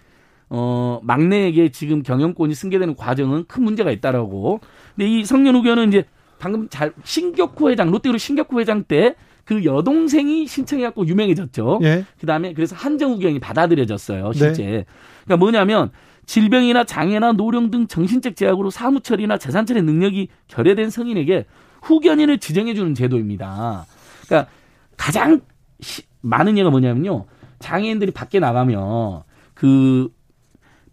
[0.55, 4.61] 어 막내에게 지금 경영권이 승계되는 과정은 큰 문제가 있다라고.
[4.95, 6.05] 근데 이 성년 후견은 이제
[6.39, 9.15] 방금 잘 신격호 회장 롯데그룹 신격호 회장 때
[9.45, 11.81] 그 여동생이 신청해갖고 유명해졌죠.
[11.83, 12.05] 예.
[12.21, 14.33] 그다음에 그래서 한정우경이 받아들여졌어요.
[14.33, 14.63] 실제.
[14.65, 14.85] 네.
[15.25, 15.91] 그러니까 뭐냐면
[16.27, 21.45] 질병이나 장애나 노령 등 정신적 제약으로 사무처리나 재산처리 능력이 결여된 성인에게
[21.83, 23.85] 후견인을 지정해주는 제도입니다.
[24.27, 24.51] 그러니까
[24.97, 25.43] 가장
[25.81, 27.27] 시, 많은 예가 뭐냐면요.
[27.59, 30.09] 장애인들이 밖에 나가면 그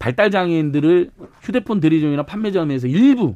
[0.02, 1.12] 발달 장애인들을
[1.44, 3.36] 휴대폰 대리점이나 판매점에서 일부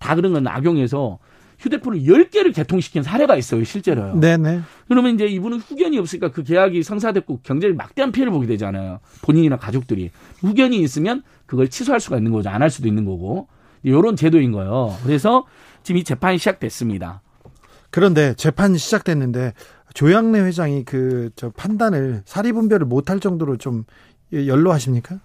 [0.00, 1.20] 다 그런 건 악용해서
[1.60, 4.16] 휴대폰을 10개를 개통시킨 사례가 있어요, 실제로요.
[4.18, 4.62] 네네.
[4.88, 8.98] 그러면 이제 이분은 후견이 없으니까 그 계약이 성사됐고 경제에 막대한 피해를 보게 되잖아요.
[9.22, 10.10] 본인이나 가족들이.
[10.40, 12.48] 후견이 있으면 그걸 취소할 수가 있는 거죠.
[12.48, 13.46] 안 할 수도 있는 거고.
[13.82, 14.96] 이런 제도인 거예요.
[15.04, 15.46] 그래서
[15.84, 17.22] 지금 이 재판이 시작됐습니다.
[17.90, 19.52] 그런데 재판이 시작됐는데
[19.94, 23.84] 조양래 회장이 그 저 판단을 사리 분별을 못할 정도로 좀
[24.32, 25.20] 연로하십니까?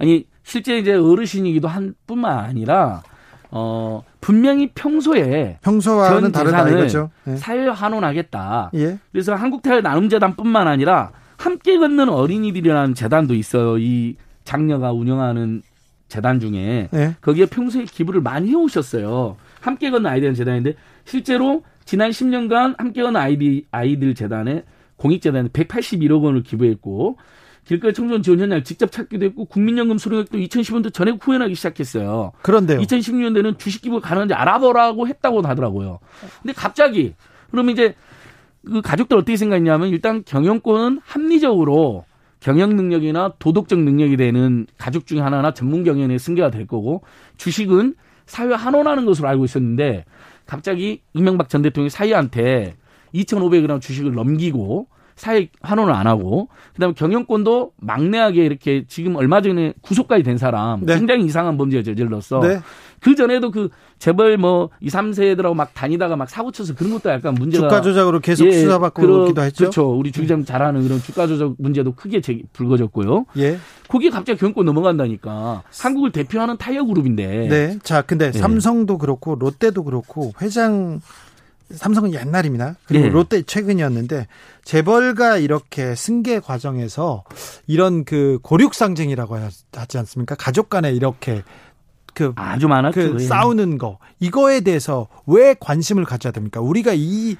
[0.00, 3.02] 아니 실제 이제 어르신이기도 한 뿐만 아니라
[3.50, 7.10] 어 분명히 평소에 평소와는 다르다 이거죠.
[7.24, 7.36] 네.
[7.36, 8.70] 사회 환원하겠다.
[8.74, 8.98] 예.
[9.12, 13.78] 그래서 한국태활 나눔재단뿐만 아니라 함께 걷는 어린이들이라는 재단도 있어요.
[13.78, 15.62] 이 장녀가 운영하는
[16.08, 17.16] 재단 중에 예.
[17.20, 19.36] 거기에 평소에 기부를 많이 해오셨어요.
[19.60, 24.64] 함께 걷는 아이들 재단인데 실제로 지난 10년간 함께 걷는 아이디, 아이들 재단에
[24.96, 27.16] 공익재단에 181억 원을 기부했고
[27.70, 32.32] 길거리 청소년 지원 현장을 직접 찾기도 했고 국민연금 수령액도 2010년도 전액 후원하기 시작했어요.
[32.42, 32.80] 그런데요.
[32.80, 36.00] 2016년도에는 주식 기부가 가능한지 알아보라고 했다고 하더라고요.
[36.42, 37.14] 근데 갑자기
[37.52, 37.94] 그러면 이제
[38.66, 42.06] 그 가족들 어떻게 생각했냐면 일단 경영권은 합리적으로
[42.40, 47.04] 경영 능력이나 도덕적 능력이 되는 가족 중에 하나나 전문 경영의 승계가 될 거고
[47.36, 47.94] 주식은
[48.26, 50.06] 사회 환원하는 것으로 알고 있었는데
[50.44, 52.74] 갑자기 이명박 전 대통령이 사위한테
[53.14, 54.88] 2,500g 주식을 넘기고
[55.20, 60.96] 사회 환원을 안 하고 그다음에 경영권도 막내하게 이렇게 지금 얼마 전에 구속까지 된 사람 네.
[60.96, 62.40] 굉장히 이상한 범죄를 저질렀어.
[62.40, 62.60] 네.
[63.00, 67.34] 그 전에도 그 재벌 뭐 2, 3세들하고 막 다니다가 막 사고 쳐서 그런 것도 약간
[67.34, 69.64] 문제가 주가 조작으로 계속 예, 수사받고 그러, 기도 했죠.
[69.64, 69.90] 그렇죠.
[69.90, 73.26] 우리 주기자님 잘 아는 그런 주가 조작 문제도 크게 제, 불거졌고요.
[73.36, 73.58] 예.
[73.88, 75.64] 거기에 갑자기 경영권 넘어간다니까.
[75.82, 77.48] 한국을 대표하는 타이어 그룹인데.
[77.48, 77.78] 네.
[77.82, 78.38] 자, 근데 네.
[78.38, 81.00] 삼성도 그렇고 롯데도 그렇고 회장
[81.70, 82.76] 삼성은 옛날입니다.
[82.86, 83.10] 그리고 네.
[83.10, 84.26] 롯데 최근이었는데
[84.64, 87.24] 재벌가 이렇게 승계 과정에서
[87.66, 89.38] 이런 그 고륙 상쟁이라고
[89.72, 90.34] 하지 않습니까?
[90.34, 91.42] 가족 간에 이렇게
[92.14, 93.12] 그 아주 많았죠.
[93.14, 96.60] 그 싸우는 거 이거에 대해서 왜 관심을 가져야 됩니까?
[96.60, 97.36] 우리가 이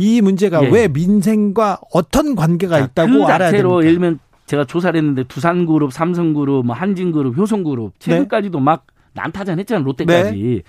[0.00, 0.70] 이 문제가 예.
[0.70, 3.80] 왜 민생과 어떤 관계가 자, 있다고 그 알아야 됩니까?
[3.80, 8.64] 예를 들면 제가 조사를 했는데 두산그룹, 삼성그룹, 뭐 한진그룹, 효성그룹 최근까지도 네.
[8.64, 9.84] 막 난타전 했잖아요.
[9.84, 10.38] 롯데까지.
[10.38, 10.62] 네.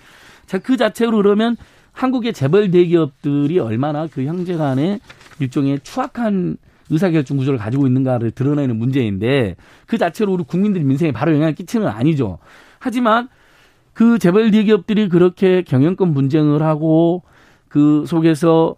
[0.48, 1.56] 자, 그 자체로 그러면
[1.92, 5.00] 한국의 재벌 대기업들이 얼마나 그 형제 간의
[5.40, 6.58] 일종의 추악한
[6.90, 9.56] 의사결정 구조를 가지고 있는가를 드러내는 문제인데
[9.88, 12.40] 그 자체로 우리 국민들 민생에 바로 영향을 끼치는 건 아니죠.
[12.80, 13.30] 하지만
[13.94, 17.24] 그 재벌 대기업들이 그렇게 경영권 분쟁을 하고
[17.68, 18.76] 그 속에서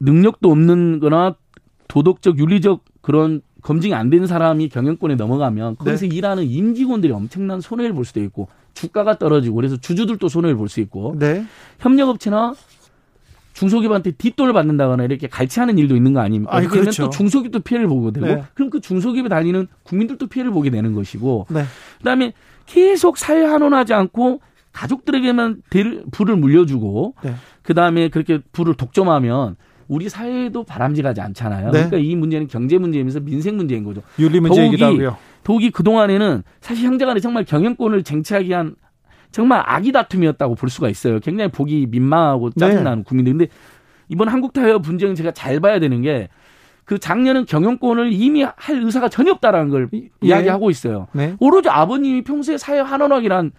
[0.00, 1.36] 능력도 없는 거나
[1.88, 6.16] 도덕적 윤리적 그런 검증이 안 된 사람이 경영권에 넘어가면 거기서 네.
[6.16, 11.14] 일하는 임직원들이 엄청난 손해를 볼 수도 있고 주가가 떨어지고 그래서 주주들도 손해를 볼 수 있고
[11.18, 11.44] 네.
[11.78, 12.54] 협력업체나
[13.54, 16.54] 중소기업한테 뒷돈을 받는다거나 이렇게 갈취하는 일도 있는 거 아닙니까?
[16.54, 17.04] 아니, 그러면 그렇죠.
[17.04, 18.44] 또 중소기업도 피해를 보게 되고 네.
[18.54, 21.64] 그럼 그 중소기업에 다니는 국민들도 피해를 보게 되는 것이고 네.
[21.98, 22.34] 그다음에
[22.66, 24.40] 계속 사회 환원하지 않고
[24.72, 25.62] 가족들에게만
[26.12, 27.34] 불을 물려주고 네.
[27.62, 29.56] 그다음에 그렇게 불을 독점하면
[29.88, 31.66] 우리 사회도 바람직하지 않잖아요.
[31.72, 31.88] 네.
[31.88, 34.02] 그러니까 이 문제는 경제 문제이면서 민생 문제인 거죠.
[34.18, 35.16] 윤리 문제이기도 하고요.
[35.48, 38.76] 독이 그동안에는 사실 형제간에 정말 경영권을 쟁취하기 위한
[39.30, 41.20] 정말 악의 다툼이었다고 볼 수가 있어요.
[41.20, 42.60] 굉장히 보기 민망하고 네.
[42.60, 43.04] 짜증나는 네.
[43.04, 43.32] 국민들.
[43.32, 43.48] 근데
[44.08, 46.28] 이번 한국 타이어 분쟁 제가 잘 봐야 되는 게
[46.88, 50.08] 그 작년은 경영권을 이미 할 의사가 전혀 없다라는 걸 예.
[50.22, 51.06] 이야기하고 있어요.
[51.12, 51.36] 네.
[51.38, 53.52] 오로지 아버님이 평소에 사회 환원하기란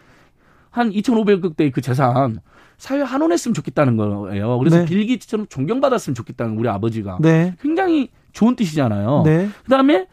[0.72, 2.40] 한 2,500억 대의 그 재산
[2.80, 4.58] 사회 환원했으면 좋겠다는 거예요.
[4.58, 4.86] 그래서 네.
[4.86, 7.54] 빌기처럼 존경받았으면 좋겠다는 우리 아버지가 네.
[7.62, 9.22] 굉장히 좋은 뜻이잖아요.
[9.26, 9.50] 네.
[9.64, 10.08] 그다음에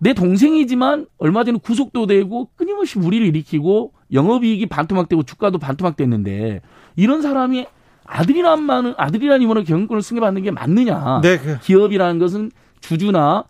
[0.00, 6.60] 내 동생이지만 얼마 전에 구속도 되고 끊임없이 무리를 일으키고 영업이익이 반토막되고 주가도 반토막됐는데
[6.96, 7.66] 이런 사람이
[8.04, 11.20] 아들이란만은 아들이란 이모는 경영권을 승계받는 게 맞느냐?
[11.22, 11.58] 네, 그.
[11.60, 13.44] 기업이라는 것은 주주나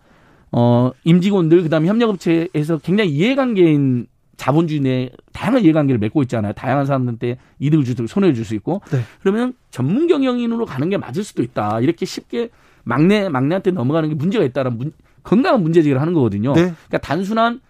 [0.51, 6.53] 어 임직원들 그다음에 협력업체에서 굉장히 이해관계인 자본주의 내 다양한 이해관계를 맺고 있잖아요.
[6.53, 8.99] 다양한 사람들한테 이득을 주고 손해를 줄 수 있고 네.
[9.21, 11.79] 그러면 전문 경영인으로 가는 게 맞을 수도 있다.
[11.81, 12.49] 이렇게 쉽게
[12.83, 14.91] 막내 막내한테 넘어가는 게 문제가 있다는 문,
[15.23, 16.53] 건강한 문제 제기를 하는 거거든요.
[16.53, 16.61] 네.
[16.61, 17.61] 그러니까 단순한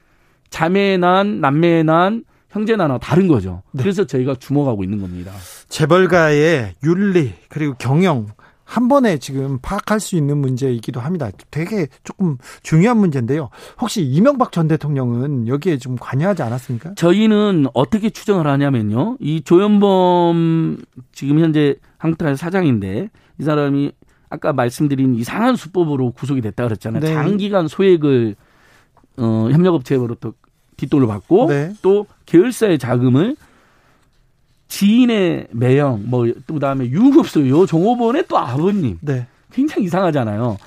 [0.50, 3.62] 자매난, 남매난, 형제난와 다른 거죠.
[3.72, 3.84] 네.
[3.84, 5.32] 그래서 저희가 주목하고 있는 겁니다.
[5.70, 8.28] 재벌가의 윤리 그리고 경영
[8.64, 11.32] 한 번에 지금 파악할 수 있는 문제이기도 합니다.
[11.50, 13.50] 되게 조금 중요한 문제인데요.
[13.82, 16.94] 혹시 이명박 전 대통령은 여기에 좀 관여하지 않았습니까?
[16.94, 19.18] 저희는 어떻게 추정을 하냐면요.
[19.20, 20.78] 이 조현범
[21.12, 23.10] 지금 현재 한국타의 사장인데
[23.40, 23.92] 이 사람이
[24.30, 27.02] 아까 말씀드린 이상한 수법으로 구속이 됐다 그랬잖아요.
[27.02, 27.14] 네.
[27.14, 28.36] 장기간 소액을
[29.18, 30.34] 어, 협력업체로부터
[30.78, 31.74] 뒷돈을 받고 네.
[31.82, 33.36] 또 계열사의 자금을
[34.68, 39.28] 지인의 매형 뭐또 그다음에 유급수 요 종업원의 또 아버님 네.
[39.52, 40.58] 굉장히 이상하잖아요.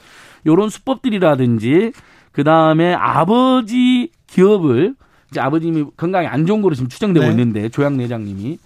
[0.44, 1.92] 요런 수법들이라든지
[2.33, 4.96] 그 다음에 아버지 기업을
[5.31, 7.31] 이제 아버님이 건강이 안 좋은 거로 지금 추정되고 네.
[7.31, 8.59] 있는데 조양 내장님이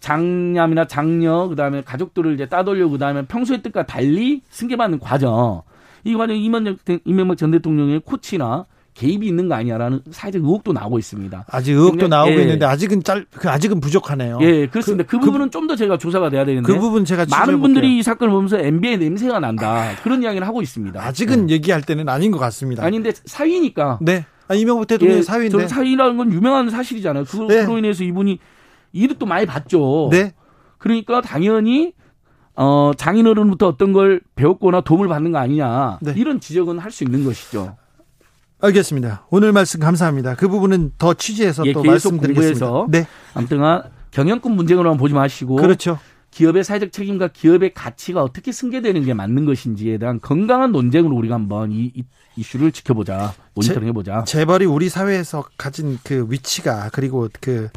[0.00, 5.62] 장남이나 장녀 그다음에 가족들을 이제 따돌려 그다음에 평소의 뜻과 달리 승계받는 과정
[6.04, 8.66] 이 과정 이명박 전 대통령의 코치나
[8.98, 11.44] 개입이 있는 거 아니냐라는 사회적 의혹도 나오고 있습니다.
[11.48, 12.42] 아직 의혹도 나오고 예.
[12.42, 14.38] 있는데 아직은 짤그 아직은 부족하네요.
[14.40, 15.04] 예, 그렇습니다.
[15.04, 18.02] 그, 그 부분은 그, 좀더 제가 조사가 돼야 되는데 그 부분 제가 많은 분들이 이
[18.02, 21.00] 사건을 보면서 MB의 냄새가 난다 그런 이야기를 하고 있습니다.
[21.00, 21.54] 아직은 네.
[21.54, 22.84] 얘기할 때는 아닌 것 같습니다.
[22.84, 24.00] 아닌데 사위니까.
[24.02, 24.26] 네.
[24.48, 25.68] 아, 이명박 대통령의 예, 사위인데.
[25.68, 27.24] 사위라는 건 유명한 사실이잖아요.
[27.24, 27.64] 그, 네.
[27.64, 28.40] 로 인해서 이분이
[29.18, 30.08] 또 많이 받죠.
[30.10, 30.32] 네.
[30.78, 31.92] 그러니까 당연히
[32.54, 35.98] 어, 장인어른부터 어떤 걸 배웠거나 도움을 받는 거 아니냐.
[36.02, 36.14] 네.
[36.16, 37.76] 이런 지적은 할 수 있는 것이죠.
[38.60, 39.26] 알겠습니다.
[39.30, 40.34] 오늘 말씀 감사합니다.
[40.34, 42.66] 그 부분은 더 취재해서 예, 또 말씀드리겠습니다.
[42.66, 43.06] 공부해서 네.
[43.34, 43.60] 아무튼
[44.10, 45.98] 경영권 문제로만 보지 마시고 그렇죠.
[46.32, 51.72] 기업의 사회적 책임과 기업의 가치가 어떻게 승계되는 게 맞는 것인지에 대한 건강한 논쟁으로 우리가 한번
[51.72, 52.04] 이, 이
[52.36, 54.24] 이슈를 지켜보자 모니터링 해보자.
[54.24, 57.68] 재벌이 우리 사회에서 가진 그 위치가 그리고 그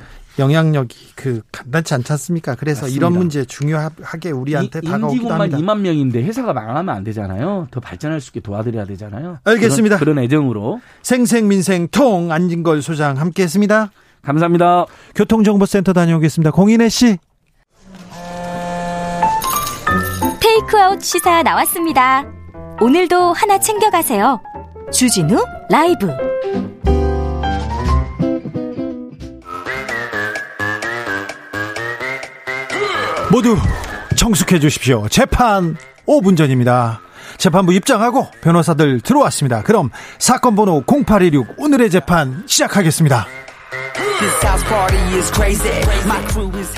[0.41, 2.55] 영향력이 그 간단치 않지 않습니까?
[2.55, 2.97] 그래서 맞습니다.
[2.97, 5.45] 이런 문제 중요하게 우리한테 이, 다가오기도 합니다.
[5.57, 7.67] 인직원만 2만 명인데 회사가 망하면 안 되잖아요.
[7.71, 9.37] 더 발전할 수 있게 도와드려야 되잖아요.
[9.45, 9.97] 알겠습니다.
[9.97, 13.91] 그런, 그런 애정으로 생생민생통 안진걸 소장 함께했습니다.
[14.23, 14.85] 감사합니다.
[15.15, 16.51] 교통정보센터 다녀오겠습니다.
[16.51, 17.17] 공인혜 씨.
[20.39, 22.25] 테이크아웃 시사 나왔습니다.
[22.81, 24.41] 오늘도 하나 챙겨가세요.
[24.91, 26.07] 주진우 라이브.
[33.31, 33.55] 모두
[34.17, 35.07] 정숙해 주십시오.
[35.07, 36.99] 재판 5분 전입니다.
[37.37, 39.63] 재판부 입장하고 변호사들 들어왔습니다.
[39.63, 39.89] 그럼
[40.19, 43.25] 사건 번호 0816 오늘의 재판 시작하겠습니다.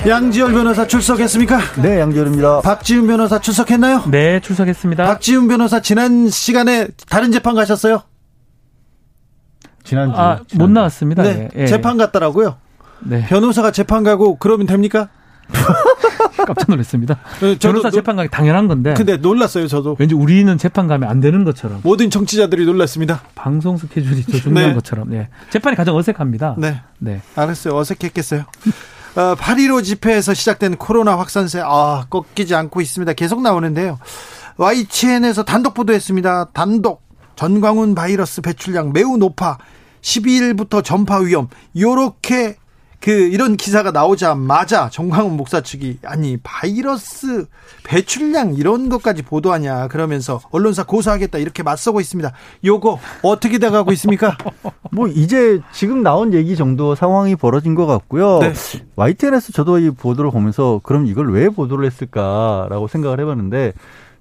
[0.06, 1.58] 양지열 변호사 출석했습니까?
[1.82, 2.60] 네, 양지열입니다.
[2.60, 4.04] 박지훈 변호사 출석했나요?
[4.10, 5.04] 네, 출석했습니다.
[5.04, 8.02] 박지훈 변호사 지난 시간에 다른 재판 가셨어요?
[9.82, 11.24] 지난주 아, 못 나왔습니다.
[11.24, 11.66] 네, 네.
[11.66, 12.56] 재판 갔더라고요.
[13.00, 13.26] 네.
[13.26, 15.08] 변호사가 재판 가고 그러면 됩니까?
[16.44, 17.18] 깜짝 놀랐습니다.
[17.40, 18.94] 네, 변호사 재판 가기 당연한 건데.
[18.94, 19.96] 근데 놀랐어요, 저도.
[19.98, 21.80] 왠지 우리는 재판 가면 안 되는 것처럼.
[21.82, 23.22] 모든 정치자들이 놀랐습니다.
[23.34, 24.74] 방송 스케줄이 더 중요한 네.
[24.74, 25.10] 것처럼.
[25.10, 25.28] 네.
[25.50, 26.56] 재판이 가장 어색합니다.
[26.58, 26.80] 네.
[26.98, 27.22] 네.
[27.34, 27.76] 알았어요.
[27.76, 28.44] 어색했겠어요.
[29.16, 33.12] 어, 8.15 집회에서 시작된 코로나 확산세, 아, 꺾이지 않고 있습니다.
[33.12, 33.98] 계속 나오는데요.
[34.56, 36.50] YTN에서 단독 보도했습니다.
[36.52, 37.04] 단독.
[37.36, 39.58] 전광훈 바이러스 배출량 매우 높아
[40.02, 41.48] 12일부터 전파 위험.
[41.76, 42.56] 요렇게
[43.04, 47.44] 그 이런 기사가 나오자마자 정광훈 목사 측이 아니 바이러스
[47.82, 52.32] 배출량 이런 것까지 보도하냐 그러면서 언론사 고소하겠다 이렇게 맞서고 있습니다.
[52.64, 54.38] 요거 어떻게 돼가고 있습니까?
[54.90, 58.38] 뭐 이제 지금 나온 얘기 정도 상황이 벌어진 것 같고요.
[58.38, 58.54] 네.
[58.96, 63.74] YTN에서 저도 이 보도를 보면서 그럼 이걸 왜 보도를 했을까라고 생각을 해봤는데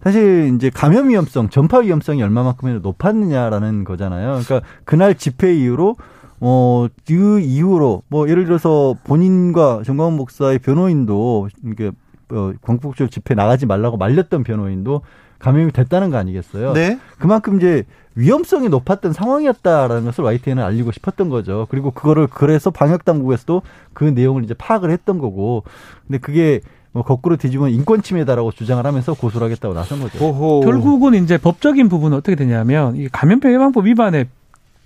[0.04, 4.42] 사실 이제 감염 위험성, 전파 위험성이 얼마만큼이나 높았느냐라는 거잖아요.
[4.44, 5.96] 그러니까 그날 집회 이후로
[6.46, 11.90] 어, 그 이후로 뭐 예를 들어서 본인과 정광훈 목사의 변호인도 이게
[12.32, 15.04] 어, 광복절 집회 나가지 말라고 말렸던 변호인도
[15.40, 16.74] 감염이 됐다는 거 아니겠어요?
[16.74, 17.00] 네.
[17.18, 21.66] 그만큼 이제 위험성이 높았던 상황이었다라는 것을 YTN은 알리고 싶었던 거죠.
[21.70, 23.62] 그리고 그거를 그래서 방역 당국에서도
[23.94, 25.64] 그 내용을 이제 파악을 했던 거고.
[26.06, 26.60] 근데 그게
[26.92, 30.24] 뭐 거꾸로 뒤집으면 인권 침해다라고 주장을 하면서 고소를 하겠다고 나선 거죠.
[30.24, 30.62] 오호.
[30.62, 34.28] 결국은 이제 법적인 부분은 어떻게 되냐면 이 감염병 예방법 위반에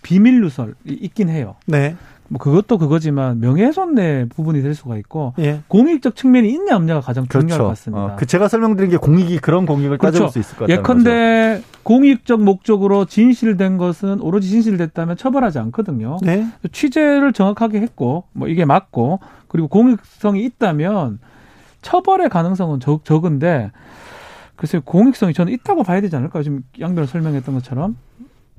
[0.08, 1.56] 비밀 누설이 있긴 해요.
[1.66, 1.98] 네.
[2.30, 5.60] 뭐 그것도 그거지만 명예훼손의 부분이 될 수가 있고 예.
[5.68, 7.64] 공익적 측면이 있냐 없냐가 가장 중요할 그렇죠.
[7.64, 8.04] 것 같습니다.
[8.04, 10.14] 어, 그 제가 설명드린 게 공익이 그런 공익을 그렇죠.
[10.14, 10.78] 따져볼 수 있을 것 같아요.
[10.78, 16.18] 예컨대 공익적 목적으로 진실된 것은 오로지 진실됐다면 처벌하지 않거든요.
[16.22, 16.48] 네.
[16.72, 21.20] 취재를 정확하게 했고 뭐 이게 맞고 그리고 공익성이 있다면
[21.82, 23.72] 처벌의 가능성은 적, 적은데
[24.56, 26.44] 글쎄 공익성이 저는 있다고 봐야 되지 않을까요?
[26.44, 27.98] 지금 양변을 설명했던 것처럼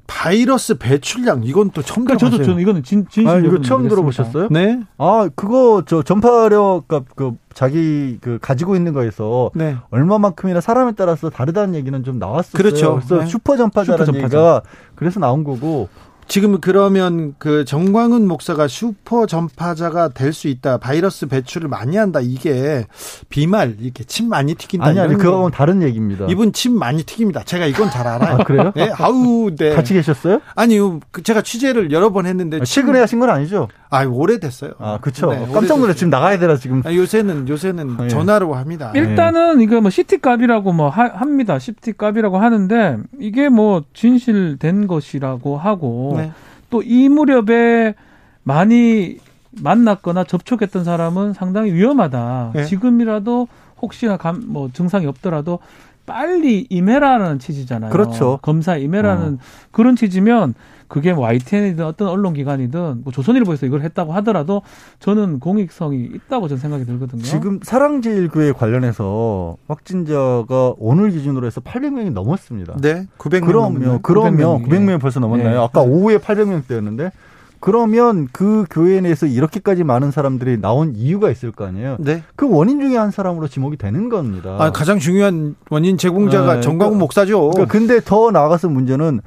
[0.08, 4.48] 바이러스 배출량 이건 또 처음 그러니까 저도 저는 이거는 진 진실 아, 이거 처음 들어보셨어요?
[4.50, 4.80] 네.
[4.96, 9.76] 아 그거 저 전파력 그, 그 자기 그 가지고 있는 거에서 네.
[9.90, 12.56] 얼마만큼이나 사람에 따라서 다르다는 얘기는 좀 나왔었어요.
[12.56, 12.94] 그렇죠.
[12.96, 13.26] 그래서 네.
[13.26, 14.38] 슈퍼 전파자라는 슈퍼 전파자.
[14.38, 14.62] 얘기가
[14.94, 15.88] 그래서 나온 거고
[16.28, 20.76] 지금 그러면 그 정광훈 목사가 슈퍼 전파자가 될 수 있다.
[20.76, 22.20] 바이러스 배출을 많이 한다.
[22.22, 22.86] 이게
[23.30, 24.86] 비말 이렇게 침 많이 튀긴다.
[24.86, 26.26] 아니 아니 그거는 다른 얘기입니다.
[26.28, 27.44] 이분 침 많이 튀깁니다.
[27.44, 28.34] 제가 이건 잘 알아요.
[28.40, 28.72] 아, 그래요?
[28.76, 28.90] 네.
[28.98, 29.70] 아우 네.
[29.74, 30.40] 같이 계셨어요?
[30.54, 31.00] 아니요.
[31.10, 33.68] 그 제가 취재를 여러 번 했는데 아, 최근에 하신 건 아니죠?
[33.90, 34.72] 아 오래됐어요.
[34.78, 35.32] 아 그렇죠.
[35.32, 36.82] 네, 깜짝 놀래 지금 나가야 되나 지금.
[36.84, 38.08] 아, 요새는 요새는 네.
[38.08, 38.92] 전화로 합니다.
[38.94, 41.58] 일단은 이거 뭐 CT 값이라고 뭐 하, 합니다.
[41.58, 46.17] CT 값이라고 하는데 이게 뭐 진실된 것이라고 하고.
[46.18, 46.32] 네.
[46.70, 47.94] 또이 무렵에
[48.42, 49.18] 많이
[49.50, 52.52] 만났거나 접촉했던 사람은 상당히 위험하다.
[52.54, 52.64] 네.
[52.64, 53.48] 지금이라도
[53.80, 55.60] 혹시나 감, 뭐 증상이 없더라도
[56.08, 57.90] 빨리 임해라는 취지잖아요.
[57.90, 58.38] 그렇죠.
[58.42, 59.38] 검사 임해라는 어.
[59.70, 60.54] 그런 취지면
[60.88, 64.62] 그게 뭐 YTN이든 어떤 언론기관이든 뭐 조선일보에서 이걸 했다고 하더라도
[65.00, 67.22] 저는 공익성이 있다고 저는 생각이 들거든요.
[67.22, 72.78] 지금 사랑제일교회 관련해서 확진자가 오늘 기준으로 해서 800명이 넘었습니다.
[72.80, 73.46] 네, 900명.
[73.46, 75.50] 그러면 그러면 900명이 벌써 넘었나요?
[75.50, 75.56] 네.
[75.62, 77.12] 아까 오후에 800명대였는데
[77.60, 81.96] 그러면 그 교회 내에서 이렇게까지 많은 사람들이 나온 이유가 있을 거 아니에요.
[82.00, 82.22] 네.
[82.36, 84.56] 그 원인 중에 한 사람으로 지목이 되는 겁니다.
[84.58, 86.60] 아, 가장 중요한 원인 제공자가 네.
[86.60, 87.50] 정광훈 그러니까, 목사죠.
[87.50, 89.20] 그러니까 근데 더 나아가서 문제는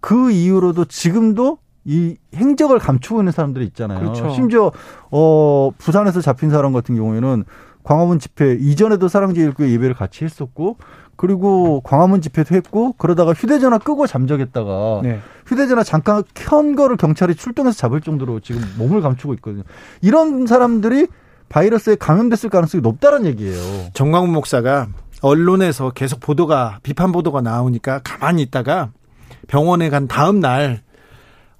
[0.00, 4.00] 그 이후로도 지금도 이 행적을 감추고 있는 사람들이 있잖아요.
[4.00, 4.30] 그렇죠.
[4.30, 4.72] 심지어
[5.10, 7.44] 어 부산에서 잡힌 사람 같은 경우에는
[7.84, 10.78] 광화문 집회 이전에도 사랑제일교회 예배를 같이 했었고
[11.16, 15.20] 그리고 광화문 집회도 했고 그러다가 휴대전화 끄고 잠적했다가 네.
[15.46, 19.62] 휴대전화 잠깐 켠 거를 경찰이 출동해서 잡을 정도로 지금 몸을 감추고 있거든요.
[20.02, 21.08] 이런 사람들이
[21.48, 23.90] 바이러스에 감염됐을 가능성이 높다는 얘기예요.
[23.94, 24.88] 정광훈 목사가
[25.22, 28.90] 언론에서 계속 보도가 비판 보도가 나오니까 가만히 있다가
[29.46, 30.82] 병원에 간 다음 날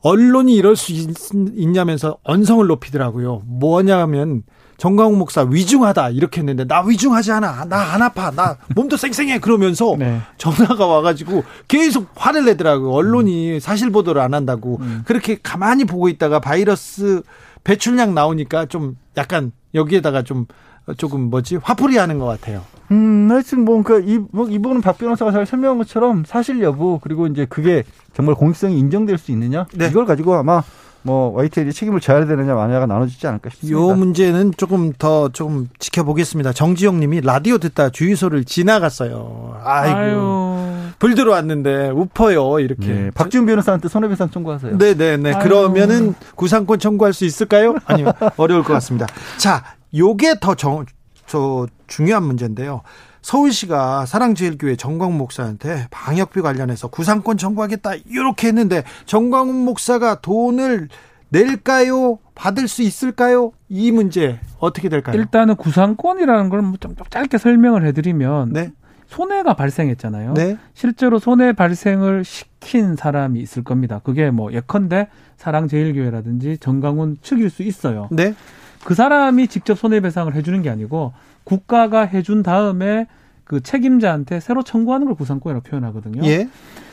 [0.03, 3.43] 언론이 이럴 수 있, 냐면서 언성을 높이더라고요.
[3.47, 4.43] 뭐냐면
[4.77, 9.97] 정광훈 목사 위중하다 이렇게 했는데 나 위중하지 않아 나 안 아파 나 몸도 쌩쌩해 그러면서
[9.99, 10.21] 네.
[10.39, 13.61] 전화가 와가지고 계속 화를 내더라고요 언론이 음.
[13.61, 15.03] 사실 보도를 안 한다고 음.
[15.07, 17.23] 그렇게 가만히 보고 있다가 바이러스
[17.65, 20.47] 배출량 나오니까 좀 약간 여기에다가 좀
[20.99, 22.63] 조금 뭐지 화풀이 하는 것 같아요.
[22.93, 27.01] 음, 하여튼 뭐, 그, 이, 뭐, 이 부분은 박 변호사가 잘 설명한 것처럼 사실 여부,
[27.03, 27.83] 그리고 이제 그게
[28.15, 29.67] 정말 공익성이 인정될 수 있느냐?
[29.75, 29.89] 네.
[29.89, 30.63] 이걸 가지고 아마
[31.07, 33.79] 뭐 YTN이 책임을 져야 되느냐 마냐가 나눠지지 않을까 싶습니다.
[33.79, 36.53] 이 문제는 조금 더좀 지켜보겠습니다.
[36.53, 39.61] 정지영 님이 라디오 듣다 주유소를 지나갔어요.
[39.63, 39.97] 아이고.
[39.97, 40.57] 아유.
[40.99, 42.87] 불 들어왔는데 우퍼요 이렇게.
[42.87, 44.77] 네, 박지훈 변호사한테 손해배상 청구하세요.
[44.77, 45.17] 네네네.
[45.17, 45.39] 네, 네.
[45.39, 47.77] 그러면은 구상권 청구할 수 있을까요?
[47.85, 48.13] 아니요.
[48.37, 49.07] 어려울 것 같습니다.
[49.37, 49.63] 자,
[49.95, 50.85] 요게 더 정,
[51.27, 52.83] 저 중요한 문제인데요.
[53.31, 60.89] 서울시가 사랑제일교회 정광훈 목사한테 방역비 관련해서 구상권 청구하겠다 이렇게 했는데 정광훈 목사가 돈을
[61.31, 62.21] 낼까요?
[62.37, 63.51] 받을 수 있을까요?
[63.69, 65.17] 이 문제 어떻게 될까요?
[65.17, 68.71] 일단은 구상권이라는 걸 좀 짧게 설명을 해드리면 네?
[69.09, 70.35] 손해가 발생했잖아요.
[70.35, 70.57] 네?
[70.75, 74.01] 실제로 손해 발생을 시킨 사람이 있을 겁니다.
[74.05, 78.09] 그게 뭐 예컨대 사랑제일교회라든지 정광훈 측일 수 있어요.
[78.13, 78.37] 네?
[78.85, 81.13] 그 사람이 직접 손해배상을 해주는 게 아니고
[81.47, 83.07] 국가가 해준 다음에
[83.45, 86.23] 그 책임자한테 새로 청구하는 걸 구상권이라고 표현하거든요.
[86.25, 86.49] 예.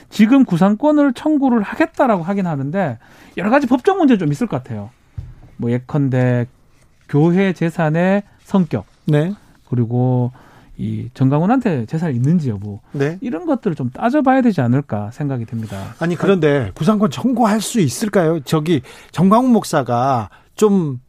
[0.09, 2.99] 지금 구상권을 청구를 하겠다라고 하긴 하는데
[3.35, 4.91] 여러 가지 법적 문제 좀 있을 것 같아요.
[5.57, 6.45] 뭐 예컨대
[7.09, 9.33] 교회 재산의 성격, 네.
[9.67, 10.31] 그리고
[10.77, 13.17] 이 정강훈한테 재산이 있는지 여부 네.
[13.21, 15.95] 이런 것들을 좀 따져봐야 되지 않을까 생각이 듭니다.
[15.99, 18.39] 아니 그런데 구상권 청구할 수 있을까요?
[18.41, 18.81] 저기
[19.11, 21.02] 정광훈 목사가 좀 어,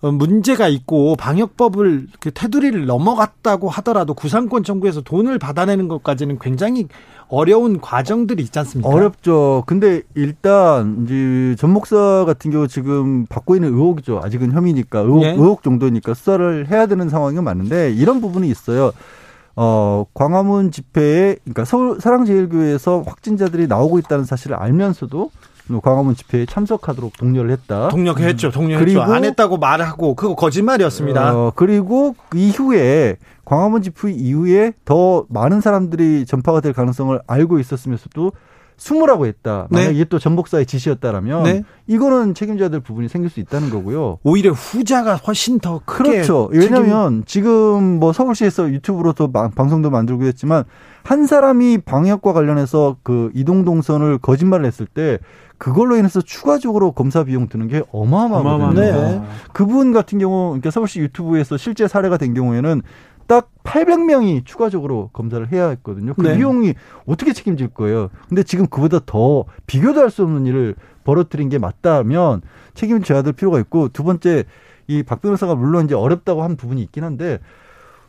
[0.00, 6.86] 문제가 있고 방역법을 그 테두리를 넘어갔다고 하더라도 구상권 청구에서 돈을 받아내는 것까지는 굉장히
[7.28, 8.88] 어려운 과정들이 있지 않습니까?
[8.88, 9.64] 어렵죠.
[9.66, 14.20] 근데 일단 이제 전 목사 같은 경우 지금 받고 있는 의혹이죠.
[14.22, 15.30] 아직은 혐의니까 의혹, 예?
[15.32, 18.92] 의혹 정도니까 수사를 해야 되는 상황이 맞는데 이런 부분이 있어요.
[19.56, 25.32] 어, 광화문 집회에 그러니까 서울 사랑제일교회에서 확진자들이 나오고 있다는 사실을 알면서도
[25.82, 27.88] 광화문 집회에 참석하도록 독려를 했다.
[27.88, 28.50] 독려했죠.
[28.50, 28.84] 독려했죠.
[28.84, 31.34] 그리고 안 했다고 말하고 그거 거짓말이었습니다.
[31.34, 38.32] 어, 그리고 그 이후에 광화문 집회 이후에 더 많은 사람들이 전파가 될 가능성을 알고 있었으면서도
[38.78, 39.66] 숨으라고 했다.
[39.70, 39.94] 만약 네.
[39.94, 41.62] 이게 또 전복사의 지시였다라면 네.
[41.88, 44.18] 이거는 책임져야 될 부분이 생길 수 있다는 거고요.
[44.22, 46.48] 오히려 후자가 훨씬 더 그렇죠.
[46.52, 50.64] 왜냐하면 지금 뭐 서울시에서 유튜브로도 방송도 만들고 했지만
[51.02, 55.18] 한 사람이 방역과 관련해서 그 이동 동선을 거짓말을 했을 때
[55.58, 58.80] 그걸로 인해서 추가적으로 검사 비용 드는 게 어마어마하거든요.
[58.80, 59.22] 네.
[59.52, 62.82] 그분 같은 경우 그러니까 서울시 유튜브에서 실제 사례가 된 경우에는
[63.26, 66.14] 딱 800명이 추가적으로 검사를 해야 했거든요.
[66.14, 66.36] 그 네.
[66.36, 66.74] 비용이
[67.06, 68.08] 어떻게 책임질 거예요.
[68.28, 72.40] 근데 지금 그보다 더 비교도 할 수 없는 일을 벌어뜨린 게 맞다면
[72.74, 74.44] 책임져야 될 필요가 있고 두 번째
[74.86, 77.40] 이 박 변호사가 물론 이제 어렵다고 한 부분이 있긴 한데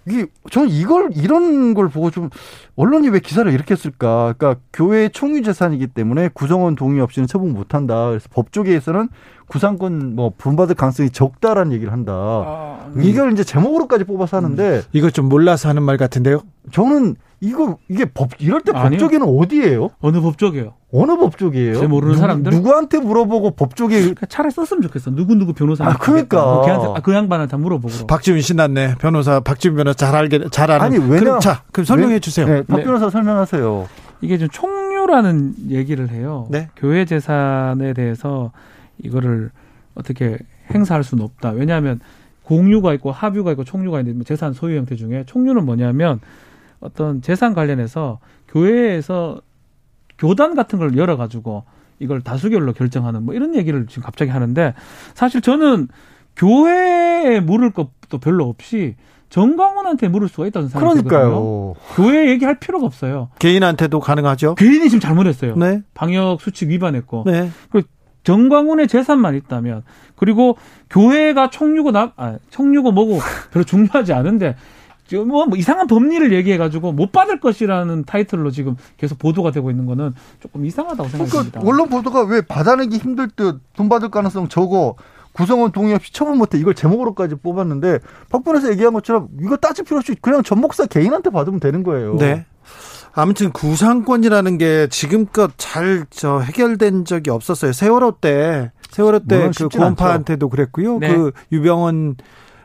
[0.07, 2.29] 이게 저는 이걸 이런 걸 보고 좀
[2.75, 4.33] 언론이 왜 기사를 이렇게 쓸까?
[4.37, 8.07] 그러니까 교회의 총유 재산이기 때문에 구성원 동의 없이는 처분 못 한다.
[8.09, 9.09] 그래서 법조계에서는
[9.47, 12.13] 구상권 뭐 분받을 가능성이 적다라는 얘기를 한다.
[12.13, 13.03] 아, 음.
[13.03, 14.81] 이걸 이제 제목으로까지 뽑아서 하는데 음.
[14.93, 16.41] 이거 좀 몰라서 하는 말 같은데요?
[16.71, 19.91] 저는 이거 이게 법 이럴 때 법조계는 어디예요?
[20.01, 20.73] 어느 법조계요?
[20.91, 21.79] 어느 법조계예요?
[21.79, 25.11] 제 모르는 누, 사람들 누구한테 물어보고 법조계 그러니까 차라리 썼으면 좋겠어.
[25.11, 25.85] 누구 누구 변호사.
[25.85, 28.07] 아 그러니까 걔한테 아, 그 양반한테 물어보고.
[28.07, 28.95] 박지훈 신났네.
[28.99, 30.85] 변호사 박지훈 변호사 잘 알게 잘 아는.
[30.85, 31.19] 아니 왜냐?
[31.19, 32.45] 그럼, 자 그럼 설명해 왜, 주세요.
[32.45, 32.83] 네, 박 네.
[32.83, 33.87] 변호사 설명하세요.
[34.21, 36.47] 이게 좀 총류라는 얘기를 해요.
[36.49, 36.69] 네?
[36.75, 38.51] 교회 재산에 대해서
[39.01, 39.51] 이거를
[39.95, 40.37] 어떻게
[40.73, 41.51] 행사할 수는 없다.
[41.51, 42.01] 왜냐하면
[42.43, 46.19] 공유가 있고 합유가 있고 총유가 있는데 재산 소유 형태 중에 총유는 뭐냐면
[46.79, 49.41] 어떤 재산 관련해서 교회에서
[50.17, 51.63] 교단 같은 걸 열어가지고
[51.99, 54.73] 이걸 다수결로 결정하는 뭐 이런 얘기를 지금 갑자기 하는데
[55.13, 55.87] 사실 저는
[56.35, 58.95] 교회에 물을 것도 별로 없이
[59.29, 61.75] 정광훈한테 물을 수가 있다는 생각이 그러니까요.
[61.95, 63.29] 교회 얘기할 필요가 없어요.
[63.39, 64.55] 개인한테도 가능하죠.
[64.55, 65.55] 개인이 지금 잘못했어요.
[65.55, 65.83] 네.
[65.93, 67.23] 방역 수칙 위반했고.
[67.27, 67.51] 네.
[67.69, 67.87] 그리고
[68.23, 69.83] 정광훈의 재산만 있다면
[70.15, 70.57] 그리고
[70.89, 73.19] 교회가 총류고 나 아, 총류고 뭐고
[73.51, 74.55] 별로 중요하지 않은데
[75.17, 80.13] 뭐, 뭐 이상한 법리를 얘기해가지고 못 받을 것이라는 타이틀로 지금 계속 보도가 되고 있는 거는
[80.39, 81.59] 조금 이상하다고 생각합니다.
[81.59, 84.95] 그러니까 언론 보도가 왜 받아내기 힘들 듯 돈 받을 가능성 적어
[85.31, 87.99] 구성원 동의 없이 처분 못해 이걸 제목으로까지 뽑았는데
[88.29, 92.15] 박분에서 얘기한 것처럼 이거 따질 필요 없이 그냥 전 목사 개인한테 받으면 되는 거예요.
[92.17, 92.45] 네.
[93.13, 97.71] 아무튼 구상권이라는 게 지금껏 잘 저 해결된 적이 없었어요.
[97.73, 100.99] 세월호 때 세월호 때 그 구원파한테도 그랬고요.
[100.99, 101.13] 네.
[101.15, 102.17] 그 유병원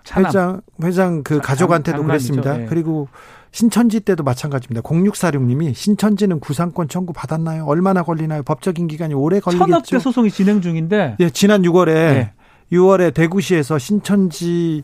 [0.04, 0.28] 찬압.
[0.28, 2.56] 회장 회장 그 가족한테도 장, 그랬습니다.
[2.58, 2.66] 네.
[2.66, 3.08] 그리고
[3.50, 4.82] 신천지 때도 마찬가지입니다.
[4.82, 7.64] 0646님이 신천지는 구상권 청구 받았나요?
[7.64, 8.42] 얼마나 걸리나요?
[8.42, 9.66] 법적인 기간이 오래 걸리겠죠.
[9.66, 11.16] 천억대 소송이 진행 중인데.
[11.20, 12.32] 예, 지난 6월에 네.
[12.72, 14.82] 6월에 대구시에서 신천지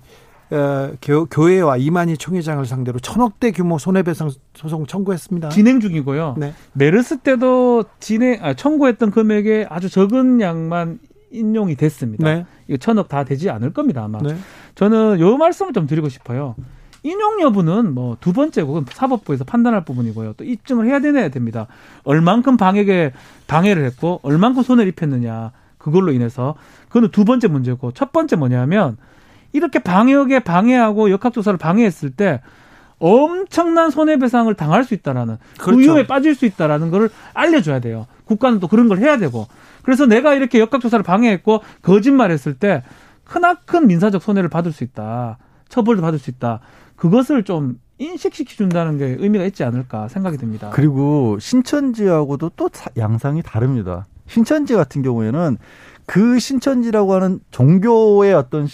[0.50, 5.50] 어, 교, 교회와 이만희 총회장을 상대로 천억대 규모 손해배상 소송 청구했습니다.
[5.50, 6.36] 진행 중이고요.
[6.38, 6.54] 네.
[6.72, 10.98] 메르스 때도 진행 아, 청구했던 금액에 아주 적은 양만
[11.30, 12.24] 인용이 됐습니다.
[12.24, 12.46] 네.
[12.70, 14.18] 이거 천억 다 되지 않을 겁니다 아마.
[14.22, 14.36] 네.
[14.76, 16.54] 저는 요 말씀을 좀 드리고 싶어요.
[17.02, 20.34] 인용 여부는 뭐 두 번째고 사법부에서 판단할 부분이고요.
[20.36, 21.66] 또 입증을 해야 되야 됩니다.
[22.04, 23.12] 얼만큼 방역에
[23.46, 26.54] 방해를 했고 얼만큼 손해를 입혔느냐 그걸로 인해서
[26.88, 28.98] 그거는 두 번째 문제고 첫 번째 뭐냐면
[29.52, 32.40] 이렇게 방역에 방해하고 역학조사를 방해했을 때
[32.98, 35.76] 엄청난 손해배상을 당할 수 있다라는 그렇죠.
[35.76, 38.06] 그 위험에 빠질 수 있다라는 걸 알려줘야 돼요.
[38.26, 39.46] 국가는 또 그런 걸 해야 되고
[39.82, 42.82] 그래서 내가 이렇게 역학조사를 방해했고 거짓말했을 때
[43.24, 45.38] 크나큰 민사적 손해를 받을 수 있다.
[45.68, 46.60] 처벌도 받을 수 있다.
[46.96, 50.70] 그것을 좀 인식시켜 준다는 게 의미가 있지 않을까 생각이 듭니다.
[50.72, 54.06] 그리고 신천지하고도 또 양상이 다릅니다.
[54.26, 55.58] 신천지 같은 경우에는
[56.06, 58.66] 그 신천지라고 하는 종교의 어떤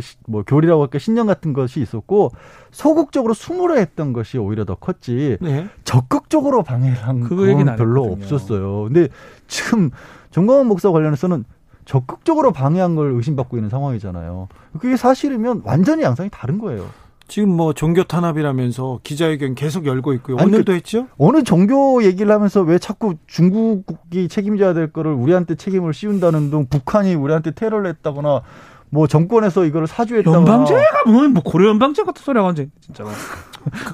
[0.00, 2.30] 그 뭐 교리라고 할까 신념 같은 것이 있었고
[2.70, 5.66] 소극적으로 숨으려 했던 것이 오히려 더 컸지 네.
[5.84, 8.84] 적극적으로 방해를 한 그건 별로 없었어요.
[8.84, 9.08] 근데
[9.46, 9.90] 지금
[10.30, 11.44] 정광훈 목사 관련해서는
[11.84, 14.48] 적극적으로 방해한 걸 의심받고 있는 상황이잖아요.
[14.78, 16.86] 그게 사실이면 완전히 양상이 다른 거예요.
[17.28, 20.36] 지금 뭐 종교 탄압이라면서 기자회견 계속 열고 있고요.
[20.36, 21.06] 오늘도 했죠?
[21.16, 27.14] 어느 종교 얘기를 하면서 왜 자꾸 중국이 책임져야 될 거를 우리한테 책임을 씌운다는 등 북한이
[27.14, 28.42] 우리한테 테러를 했다거나
[28.92, 33.04] 뭐 정권에서 이거를 사주했다거나 연방제가 뭐, 뭐 고려 연방제 같은 소리 하고 이제 진짜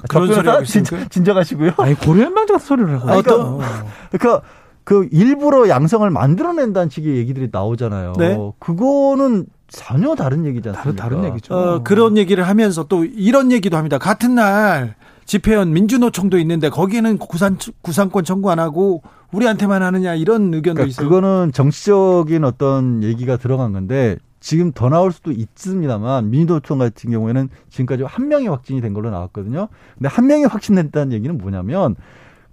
[0.09, 1.71] 그런 소리 하고 진짜 진정하시고요.
[1.77, 3.05] 아니 고려 연방제 같은 소리를 하고.
[3.23, 4.41] 그러니까, 그러니까
[4.83, 8.13] 그 일부러 양성을 만들어낸다는 식의 얘기들이 나오잖아요.
[8.17, 8.37] 네?
[8.59, 11.01] 그거는 전혀 다른 얘기지 않습니까?
[11.01, 11.55] 다른, 다른 얘기죠.
[11.55, 13.99] 어, 그런 얘기를 하면서 또 이런 얘기도 합니다.
[13.99, 20.73] 같은 날 집회원 민주노총도 있는데 거기에는 구산 구상권 청구 안 하고 우리한테만 하느냐 이런 의견도
[20.73, 21.07] 그러니까 있어요.
[21.07, 28.03] 그거는 정치적인 어떤 얘기가 들어간 건데 지금 더 나올 수도 있습니다만 민주노총 같은 경우에는 지금까지
[28.03, 29.67] 한 명이 확진이 된 걸로 나왔거든요.
[29.95, 31.95] 근데 한 명이 확진됐다는 얘기는 뭐냐면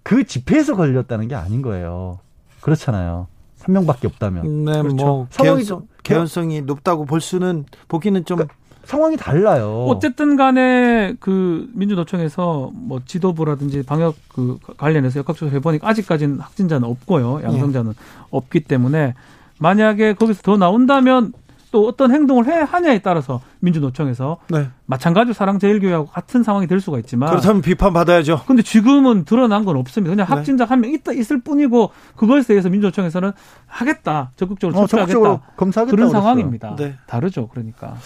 [0.02, 2.18] 그 집회에서 걸렸다는 게 아닌 거예요.
[2.60, 3.28] 그렇잖아요.
[3.60, 4.64] 한 명밖에 없다면.
[4.64, 4.96] 네, 그렇죠.
[4.96, 9.86] 뭐 개연성, 개연성이 높다고 볼 수는 보기는 좀 그러니까 상황이 달라요.
[9.88, 17.40] 어쨌든 간에 그 민주노총에서 뭐 지도부라든지 방역 그 관련해서 역학조사 해보니까 아직까지는 확진자는 없고요.
[17.42, 17.98] 양성자는 네.
[18.30, 19.14] 없기 때문에
[19.58, 21.32] 만약에 거기서 더 나온다면
[21.72, 24.68] 또 어떤 행동을 해 하냐에 따라서 민주노총에서 네.
[24.86, 28.42] 마찬가지로 사랑제일교회하고 같은 상황이 될 수가 있지만 그렇다면 비판 받아야죠.
[28.46, 30.12] 근데 지금은 드러난 건 없습니다.
[30.14, 30.34] 그냥 네.
[30.34, 33.32] 확진자 한명 있다 있을 뿐이고 그것에 대해서 민주노총에서는
[33.66, 36.76] 하겠다 적극적으로 어, 적극적으로 검사하겠다 그런 상황입니다.
[36.76, 36.94] 네.
[37.06, 37.48] 다르죠.
[37.48, 37.96] 그러니까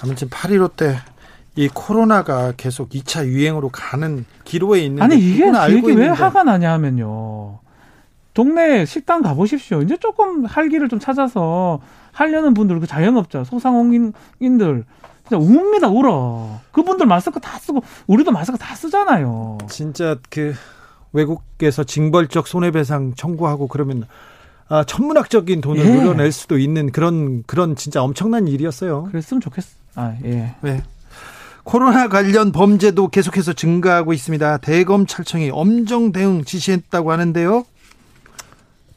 [0.00, 0.96] 아무튼 8.15 때
[1.56, 7.60] 이 코로나가 계속 2차 유행으로 가는 기로에 있는 아니 이게 이게 왜 화가 나냐 하면요.
[8.34, 9.80] 동네 식당 가보십시오.
[9.80, 11.80] 이제 조금 할기를 좀 찾아서
[12.16, 14.84] 하려는 분들, 그 자영업자, 소상공인들,
[15.28, 16.60] 진짜 웁니다, 울어.
[16.72, 19.58] 그분들 마스크 다 쓰고, 우리도 마스크 다 쓰잖아요.
[19.68, 20.54] 진짜 그
[21.12, 24.06] 외국에서 징벌적 손해배상 청구하고 그러면
[24.68, 25.90] 아, 천문학적인 돈을 예.
[25.90, 29.04] 물어낼 수도 있는 그런, 그런 진짜 엄청난 일이었어요.
[29.04, 29.68] 그랬으면 좋겠어.
[29.94, 30.54] 아, 예.
[30.62, 30.82] 네.
[31.64, 34.58] 코로나 관련 범죄도 계속해서 증가하고 있습니다.
[34.58, 37.64] 대검찰청이 엄정 대응 지시했다고 하는데요.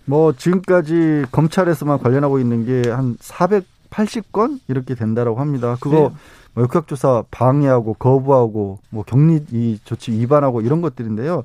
[0.09, 5.77] 뭐 지금까지 검찰에서만 관련하고 있는 게 한 480건 이렇게 된다라고 합니다.
[5.79, 6.09] 그거 네.
[6.55, 11.43] 뭐 역학조사 방해하고 거부하고 뭐 격리 이 조치 위반하고 이런 것들인데요.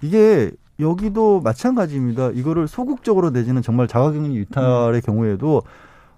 [0.00, 2.30] 이게 여기도 마찬가지입니다.
[2.30, 5.00] 이거를 소극적으로 내지는 정말 자가격리 유탈의 음.
[5.04, 5.62] 경우에도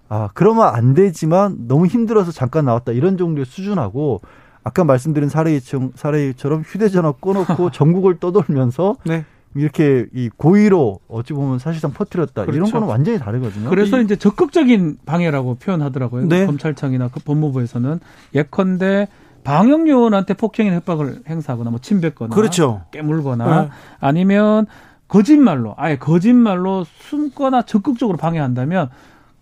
[0.07, 4.21] 아 그러면 안 되지만 너무 힘들어서 잠깐 나왔다 이런 정도의 수준하고
[4.63, 9.25] 아까 말씀드린 사례처럼 사례처럼 휴대전화 꺼놓고 전국을 떠돌면서 네.
[9.55, 12.55] 이렇게 이 고의로 어찌 보면 사실상 퍼뜨렸다 그렇죠.
[12.57, 13.69] 이런 거는 완전히 다르거든요.
[13.69, 16.27] 그래서 이, 제 적극적인 방해라고 표현하더라고요.
[16.27, 16.45] 네.
[16.45, 17.99] 검찰청이나 그 법무부에서는
[18.33, 19.07] 예컨대
[19.43, 22.83] 방역 요원한테 폭행이나 협박을 행사하거나 뭐 침뱉거나 그렇죠.
[22.91, 23.69] 깨물거나 네.
[23.99, 24.65] 아니면
[25.07, 28.89] 거짓말로 아예 거짓말로 숨거나 적극적으로 방해한다면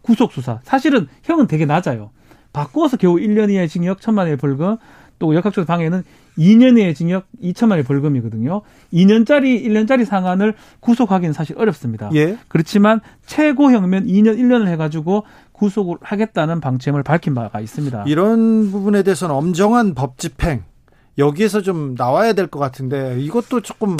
[0.01, 0.59] 구속 수사.
[0.63, 2.09] 사실은 형은 되게 낮아요.
[2.51, 4.77] 바꾸어서 겨우 1년 이하의 징역, 1천만 원의 벌금,
[5.19, 6.03] 또 역학적 방해는
[6.37, 8.61] 2년 이하의 징역 2천만 원의 벌금이거든요.
[8.93, 12.09] 2년짜리 1년짜리 상한을 구속하기는 사실 어렵습니다.
[12.13, 12.37] 예.
[12.47, 18.05] 그렇지만 최고형면 2년 1년을 해가지고 구속을 하겠다는 방침을 밝힌 바가 있습니다.
[18.07, 20.63] 이런 부분에 대해서는 엄정한 법 집행
[21.17, 23.97] 여기에서 좀 나와야 될 것 같은데 이것도 조금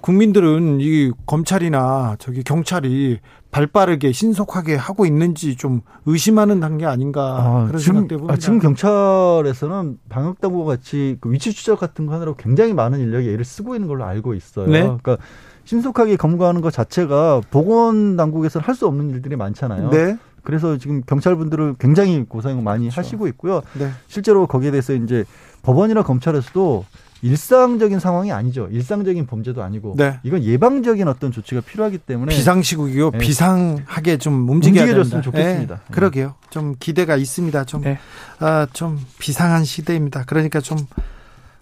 [0.00, 3.18] 국민들은 이 검찰이나 저기 경찰이
[3.54, 8.34] 발빠르게 신속하게 하고 있는지 좀 의심하는 단계 아닌가 아, 그런 지금, 생각도 해봅니다.
[8.34, 13.28] 아, 지금 경찰에서는 방역 당국과 같이 그 위치 추적 같은 거 하느라고 굉장히 많은 인력이
[13.28, 14.66] 애를 쓰고 있는 걸로 알고 있어요.
[14.66, 14.80] 네?
[14.80, 15.18] 그러니까
[15.66, 19.90] 신속하게 검거하는 것 자체가 보건 당국에서는 할 수 없는 일들이 많잖아요.
[19.90, 20.18] 네.
[20.42, 23.00] 그래서 지금 경찰분들을 굉장히 고생 많이 그렇죠.
[23.00, 23.62] 하시고 있고요.
[23.78, 23.88] 네.
[24.08, 25.24] 실제로 거기에 대해서 이제
[25.62, 26.84] 법원이나 검찰에서도
[27.24, 28.68] 일상적인 상황이 아니죠.
[28.70, 30.20] 일상적인 범죄도 아니고 네.
[30.24, 33.12] 이건 예방적인 어떤 조치가 필요하기 때문에 비상시국이요.
[33.12, 33.18] 네.
[33.18, 35.74] 비상하게 좀 움직여야 움직여줬으면 좋겠습니다.
[35.76, 35.80] 네.
[35.90, 36.34] 그러게요.
[36.50, 37.64] 좀 기대가 있습니다.
[37.64, 37.98] 좀, 네.
[38.40, 40.24] 아, 좀 비상한 시대입니다.
[40.26, 40.76] 그러니까 좀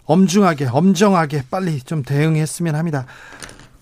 [0.05, 3.05] 엄중하게, 엄정하게 빨리 좀 대응했으면 합니다.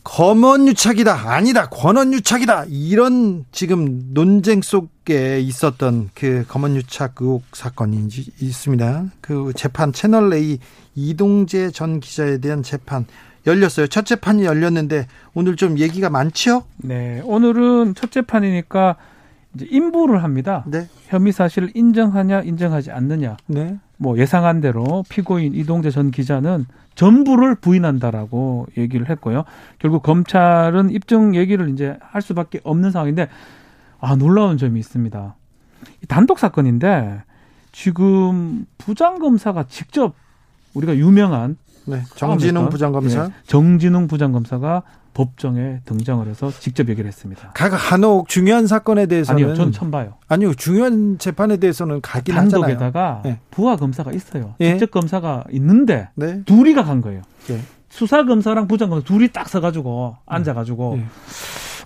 [0.03, 8.07] 검언유착이다 아니다 권언유착이다 이런 지금 논쟁 속에 있었던 그 검언유착 의혹 사건이
[8.39, 9.05] 있습니다.
[9.21, 10.59] 그 재판 채널 A
[10.95, 13.05] 이동재 전 기자에 대한 재판
[13.45, 13.87] 열렸어요.
[13.87, 16.63] 첫 재판이 열렸는데 오늘 좀 얘기가 많죠?
[16.77, 18.95] 네, 오늘은 첫 재판이니까
[19.55, 20.63] 이제 인부를 합니다.
[20.67, 20.87] 네.
[21.07, 23.37] 혐의 사실을 인정하냐 인정하지 않느냐.
[23.47, 23.77] 네.
[23.97, 26.65] 뭐 예상한 대로 피고인 이동재 전 기자는
[26.95, 29.43] 전부를 부인한다라고 얘기를 했고요.
[29.79, 33.29] 결국 검찰은 입증 얘기를 이제 할 수밖에 없는 상황인데
[33.99, 35.35] 아 놀라운 점이 있습니다.
[36.07, 37.23] 단독 사건인데
[37.71, 40.13] 지금 부장 검사가 직접
[40.73, 44.83] 우리가 유명한 네, 정진웅 부장검사 네, 정진웅 부장검사가
[45.13, 47.51] 법정에 등장을 해서 직접 얘기를 했습니다.
[47.53, 50.15] 각 한옥 중요한 사건에 대해서는 아니요, 전 처음 봐요.
[50.27, 53.39] 아니요, 중요한 재판에 대해서는 가긴 단독에다가 네.
[53.51, 54.55] 부하 검사가 있어요.
[54.61, 54.71] 예.
[54.71, 56.43] 직접 검사가 있는데 네.
[56.45, 57.21] 둘이 간 거예요.
[57.49, 57.59] 예.
[57.89, 60.23] 수사 검사랑 부장 검사 둘이 딱 서가지고 네.
[60.25, 61.05] 앉아가지고 예.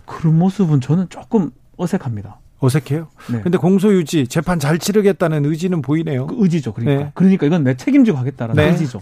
[0.05, 2.39] 그런 모습은 저는 조금 어색합니다.
[2.59, 3.07] 어색해요.
[3.31, 3.41] 네.
[3.41, 6.27] 근데 공소 유지 재판 잘 치르겠다는 의지는 보이네요.
[6.27, 6.73] 그 의지죠.
[6.73, 7.05] 그러니까.
[7.05, 7.11] 네.
[7.15, 8.71] 그러니까 이건 내 책임지고 하겠다라는 네.
[8.71, 9.01] 의지죠.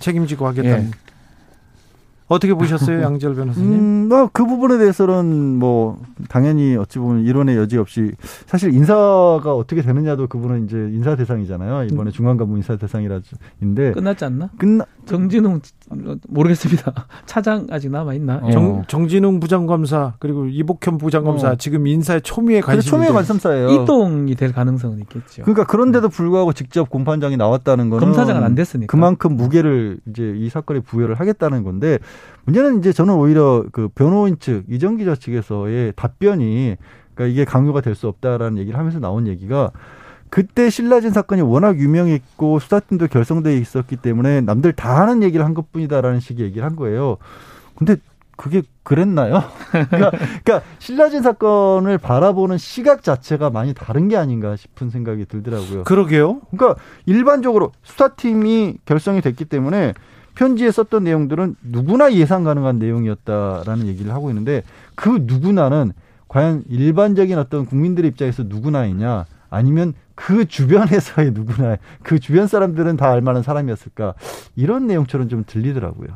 [0.00, 0.90] 책임지고 하겠다는.
[2.30, 2.34] 예.
[2.34, 3.72] 어떻게 보셨어요, 양지열 변호사님?
[3.72, 8.12] 음, 뭐, 그 부분에 대해서는 뭐, 당연히 어찌 보면 이론의 여지 없이
[8.46, 11.84] 사실 인사가 어떻게 되느냐도 그분은 이제 인사 대상이잖아요.
[11.92, 12.12] 이번에 음.
[12.12, 13.92] 중간간부 인사 대상이라인데.
[13.92, 14.50] 끝났지 않나?
[14.58, 15.60] 끝나, 정진웅,
[16.28, 16.92] 모르겠습니다.
[17.26, 18.40] 차장 아직 남아 있나?
[18.42, 18.50] 어.
[18.50, 21.54] 정, 정진웅 부장검사, 그리고 이복현 부장검사, 어.
[21.56, 22.90] 지금 인사에 초미의 관심.
[22.90, 23.68] 초미의 관심사예요.
[23.70, 25.42] 이동이 될 가능성은 있겠죠.
[25.42, 28.04] 그러니까 그런데도 불구하고 직접 공판장이 나왔다는 거는.
[28.04, 28.90] 검사장은 안 됐으니까.
[28.90, 31.98] 그만큼 무게를 이제 이 사건에 부여를 하겠다는 건데,
[32.44, 36.76] 문제는 이제 저는 오히려 그 변호인 측 이정 기자 측에서의 답변이
[37.14, 39.70] 그러니까 이게 강요가 될 수 없다라는 얘기를 하면서 나온 얘기가
[40.34, 46.18] 그때 신라진 사건이 워낙 유명했고 수사팀도 결성돼 있었기 때문에 남들 다 하는 얘기를 한 것뿐이다라는
[46.18, 47.18] 식의 얘기를 한 거예요.
[47.76, 47.98] 근데
[48.36, 49.44] 그게 그랬나요?
[49.70, 55.84] 그러니까, 그러니까 신라진 사건을 바라보는 시각 자체가 많이 다른 게 아닌가 싶은 생각이 들더라고요.
[55.84, 56.40] 그러게요.
[56.50, 59.94] 그러니까 일반적으로 수사팀이 결성이 됐기 때문에
[60.34, 64.64] 편지에 썼던 내용들은 누구나 예상 가능한 내용이었다라는 얘기를 하고 있는데
[64.96, 65.92] 그 누구나는
[66.26, 73.42] 과연 일반적인 어떤 국민들의 입장에서 누구나이냐 아니면 그 주변에서의 누구나 그 주변 사람들은 다 알만한
[73.42, 74.14] 사람이었을까
[74.56, 76.08] 이런 내용처럼 좀 들리더라고요.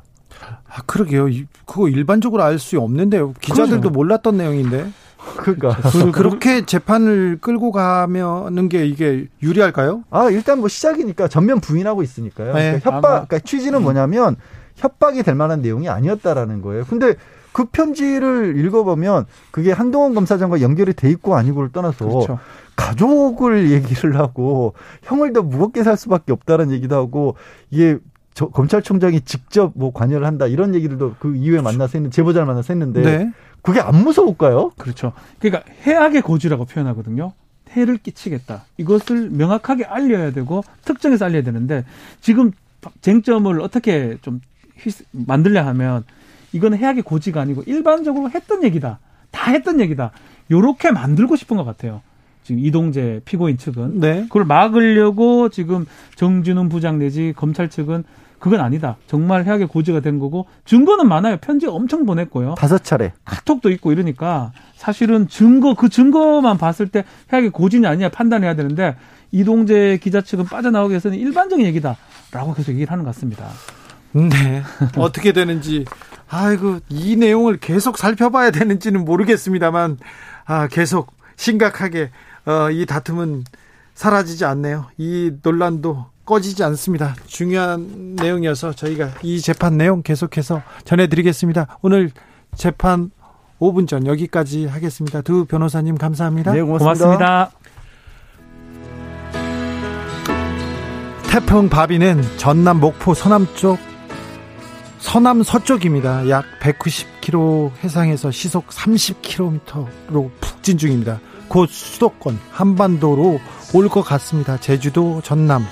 [0.68, 1.26] 아 그러게요.
[1.66, 3.32] 그거 일반적으로 알 수 없는데요.
[3.40, 3.90] 기자들도 그러죠.
[3.90, 4.90] 몰랐던 내용인데.
[5.38, 5.76] 그러니까
[6.12, 10.04] 그렇게 재판을 끌고 가면은 게 이게 유리할까요?
[10.10, 12.54] 아 일단 뭐 시작이니까 전면 부인하고 있으니까요.
[12.54, 12.78] 네.
[12.78, 14.36] 그러니까 협박, 그러니까 취지는 뭐냐면
[14.76, 16.84] 협박이 될 만한 내용이 아니었다라는 거예요.
[16.88, 17.16] 근데
[17.52, 22.38] 그 편지를 읽어보면 그게 한동훈 검사장과 연결이 돼 있고 아니고를 떠나서 그렇죠.
[22.88, 27.36] 가족을 얘기를 하고 형을 더 무겁게 살 수밖에 없다는 얘기도 하고
[27.70, 27.98] 이게
[28.34, 33.02] 저, 검찰총장이 직접 뭐 관여를 한다 이런 얘기들도 그 이후에 만나서 했는 제보자를 만나서 했는데
[33.02, 33.32] 네.
[33.62, 34.72] 그게 안 무서울까요?
[34.78, 35.12] 그렇죠.
[35.38, 37.32] 그러니까 해악의 고지라고 표현하거든요.
[37.70, 38.64] 해를 끼치겠다.
[38.78, 41.84] 이것을 명확하게 알려야 되고 특정해서 알려야 되는데
[42.20, 42.52] 지금
[43.02, 44.40] 쟁점을 어떻게 좀
[45.10, 46.04] 만들려 하면
[46.52, 49.00] 이건 해악의 고지가 아니고 일반적으로 했던 얘기다.
[49.30, 50.12] 다 했던 얘기다.
[50.50, 52.00] 요렇게 만들고 싶은 것 같아요.
[52.48, 54.22] 지금 이동재 피고인 측은 네.
[54.22, 55.84] 그걸 막으려고 지금
[56.16, 58.04] 정준훈 부장 내지 검찰 측은
[58.38, 58.96] 그건 아니다.
[59.06, 61.36] 정말 해악의 고지가 된 거고 증거는 많아요.
[61.42, 62.54] 편지 엄청 보냈고요.
[62.56, 63.12] 다섯 차례.
[63.26, 68.96] 카톡도 있고 이러니까 사실은 증거 그 증거만 봤을 때 해악의 고지냐 아니냐 판단해야 되는데
[69.30, 73.46] 이동재 기자 측은 빠져나오기 위해서는 일반적인 얘기다라고 계속 얘기를 하는 것 같습니다.
[74.12, 74.62] 네.
[74.96, 75.84] 어떻게 되는지
[76.30, 79.98] 아이고 이 내용을 계속 살펴봐야 되는지는 모르겠습니다만
[80.46, 82.10] 아 계속 심각하게
[82.48, 83.44] 어, 이 다툼은
[83.94, 84.86] 사라지지 않네요.
[84.96, 87.14] 이 논란도 꺼지지 않습니다.
[87.26, 91.78] 중요한 내용이어서 저희가 이 재판 내용 계속해서 전해드리겠습니다.
[91.82, 92.10] 오늘
[92.56, 93.10] 재판
[93.60, 95.20] 5분 전 여기까지 하겠습니다.
[95.20, 96.52] 두 변호사님 감사합니다.
[96.54, 97.04] 네, 고맙습니다.
[97.04, 97.50] 고맙습니다.
[101.30, 103.78] 태풍 바비는 전남 목포 서남쪽
[105.00, 106.30] 서남 서쪽입니다.
[106.30, 111.20] 약 190km 해상에서 시속 30km로 북진 중입니다.
[111.48, 113.40] 곧 수도권 한반도로
[113.74, 114.58] 올 것 같습니다.
[114.58, 115.64] 제주도 전남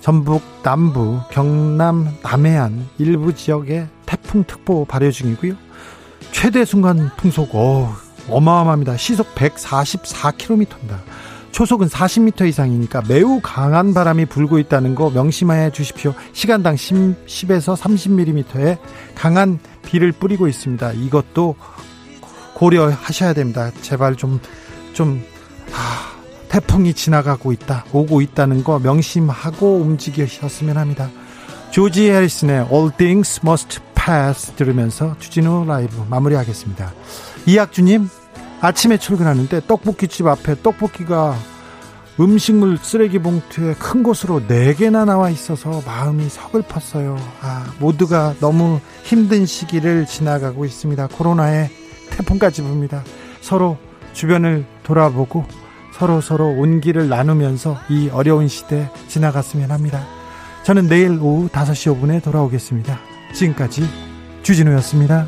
[0.00, 5.54] 전북 남부 경남 남해안 일부 지역에 태풍특보 발효 중이고요.
[6.32, 7.92] 최대 순간 풍속 어,
[8.28, 8.96] 어마어마합니다.
[8.96, 10.98] 시속 144km입니다.
[11.52, 16.12] 초속은 40m 이상이니까 매우 강한 바람이 불고 있다는 거 명심해 주십시오.
[16.34, 18.78] 시간당 10, 10에서 30mm의
[19.14, 20.92] 강한 비를 뿌리고 있습니다.
[20.92, 21.56] 이것도
[22.54, 23.70] 고려하셔야 됩니다.
[23.80, 24.38] 제발 좀,
[24.96, 25.22] 좀,
[25.72, 26.16] 아,
[26.48, 31.10] 태풍이 지나가고 있다, 오고 있다는 거 명심하고 움직이셨으면 합니다.
[31.70, 36.94] 조지 해리슨의 All Things Must Pass 들으면서 주진우 라이브 마무리하겠습니다.
[37.44, 38.08] 이학주님,
[38.62, 41.36] 아침에 출근하는데 떡볶이집 앞에 떡볶이가
[42.18, 47.18] 음식물 쓰레기 봉투에 큰 곳으로 4개나 나와 있어서 마음이 서글펐어요.
[47.42, 51.08] 아, 모두가 너무 힘든 시기를 지나가고 있습니다.
[51.08, 51.68] 코로나에
[52.12, 53.02] 태풍까지 붑니다.
[53.42, 53.76] 서로
[54.16, 55.44] 주변을 돌아보고
[55.92, 60.04] 서로 서로 온기를 나누면서 이 어려운 시대 지나갔으면 합니다.
[60.64, 62.98] 저는 내일 오후 5시 5분에 돌아오겠습니다.
[63.34, 63.82] 지금까지
[64.42, 65.26] 주진우였습니다.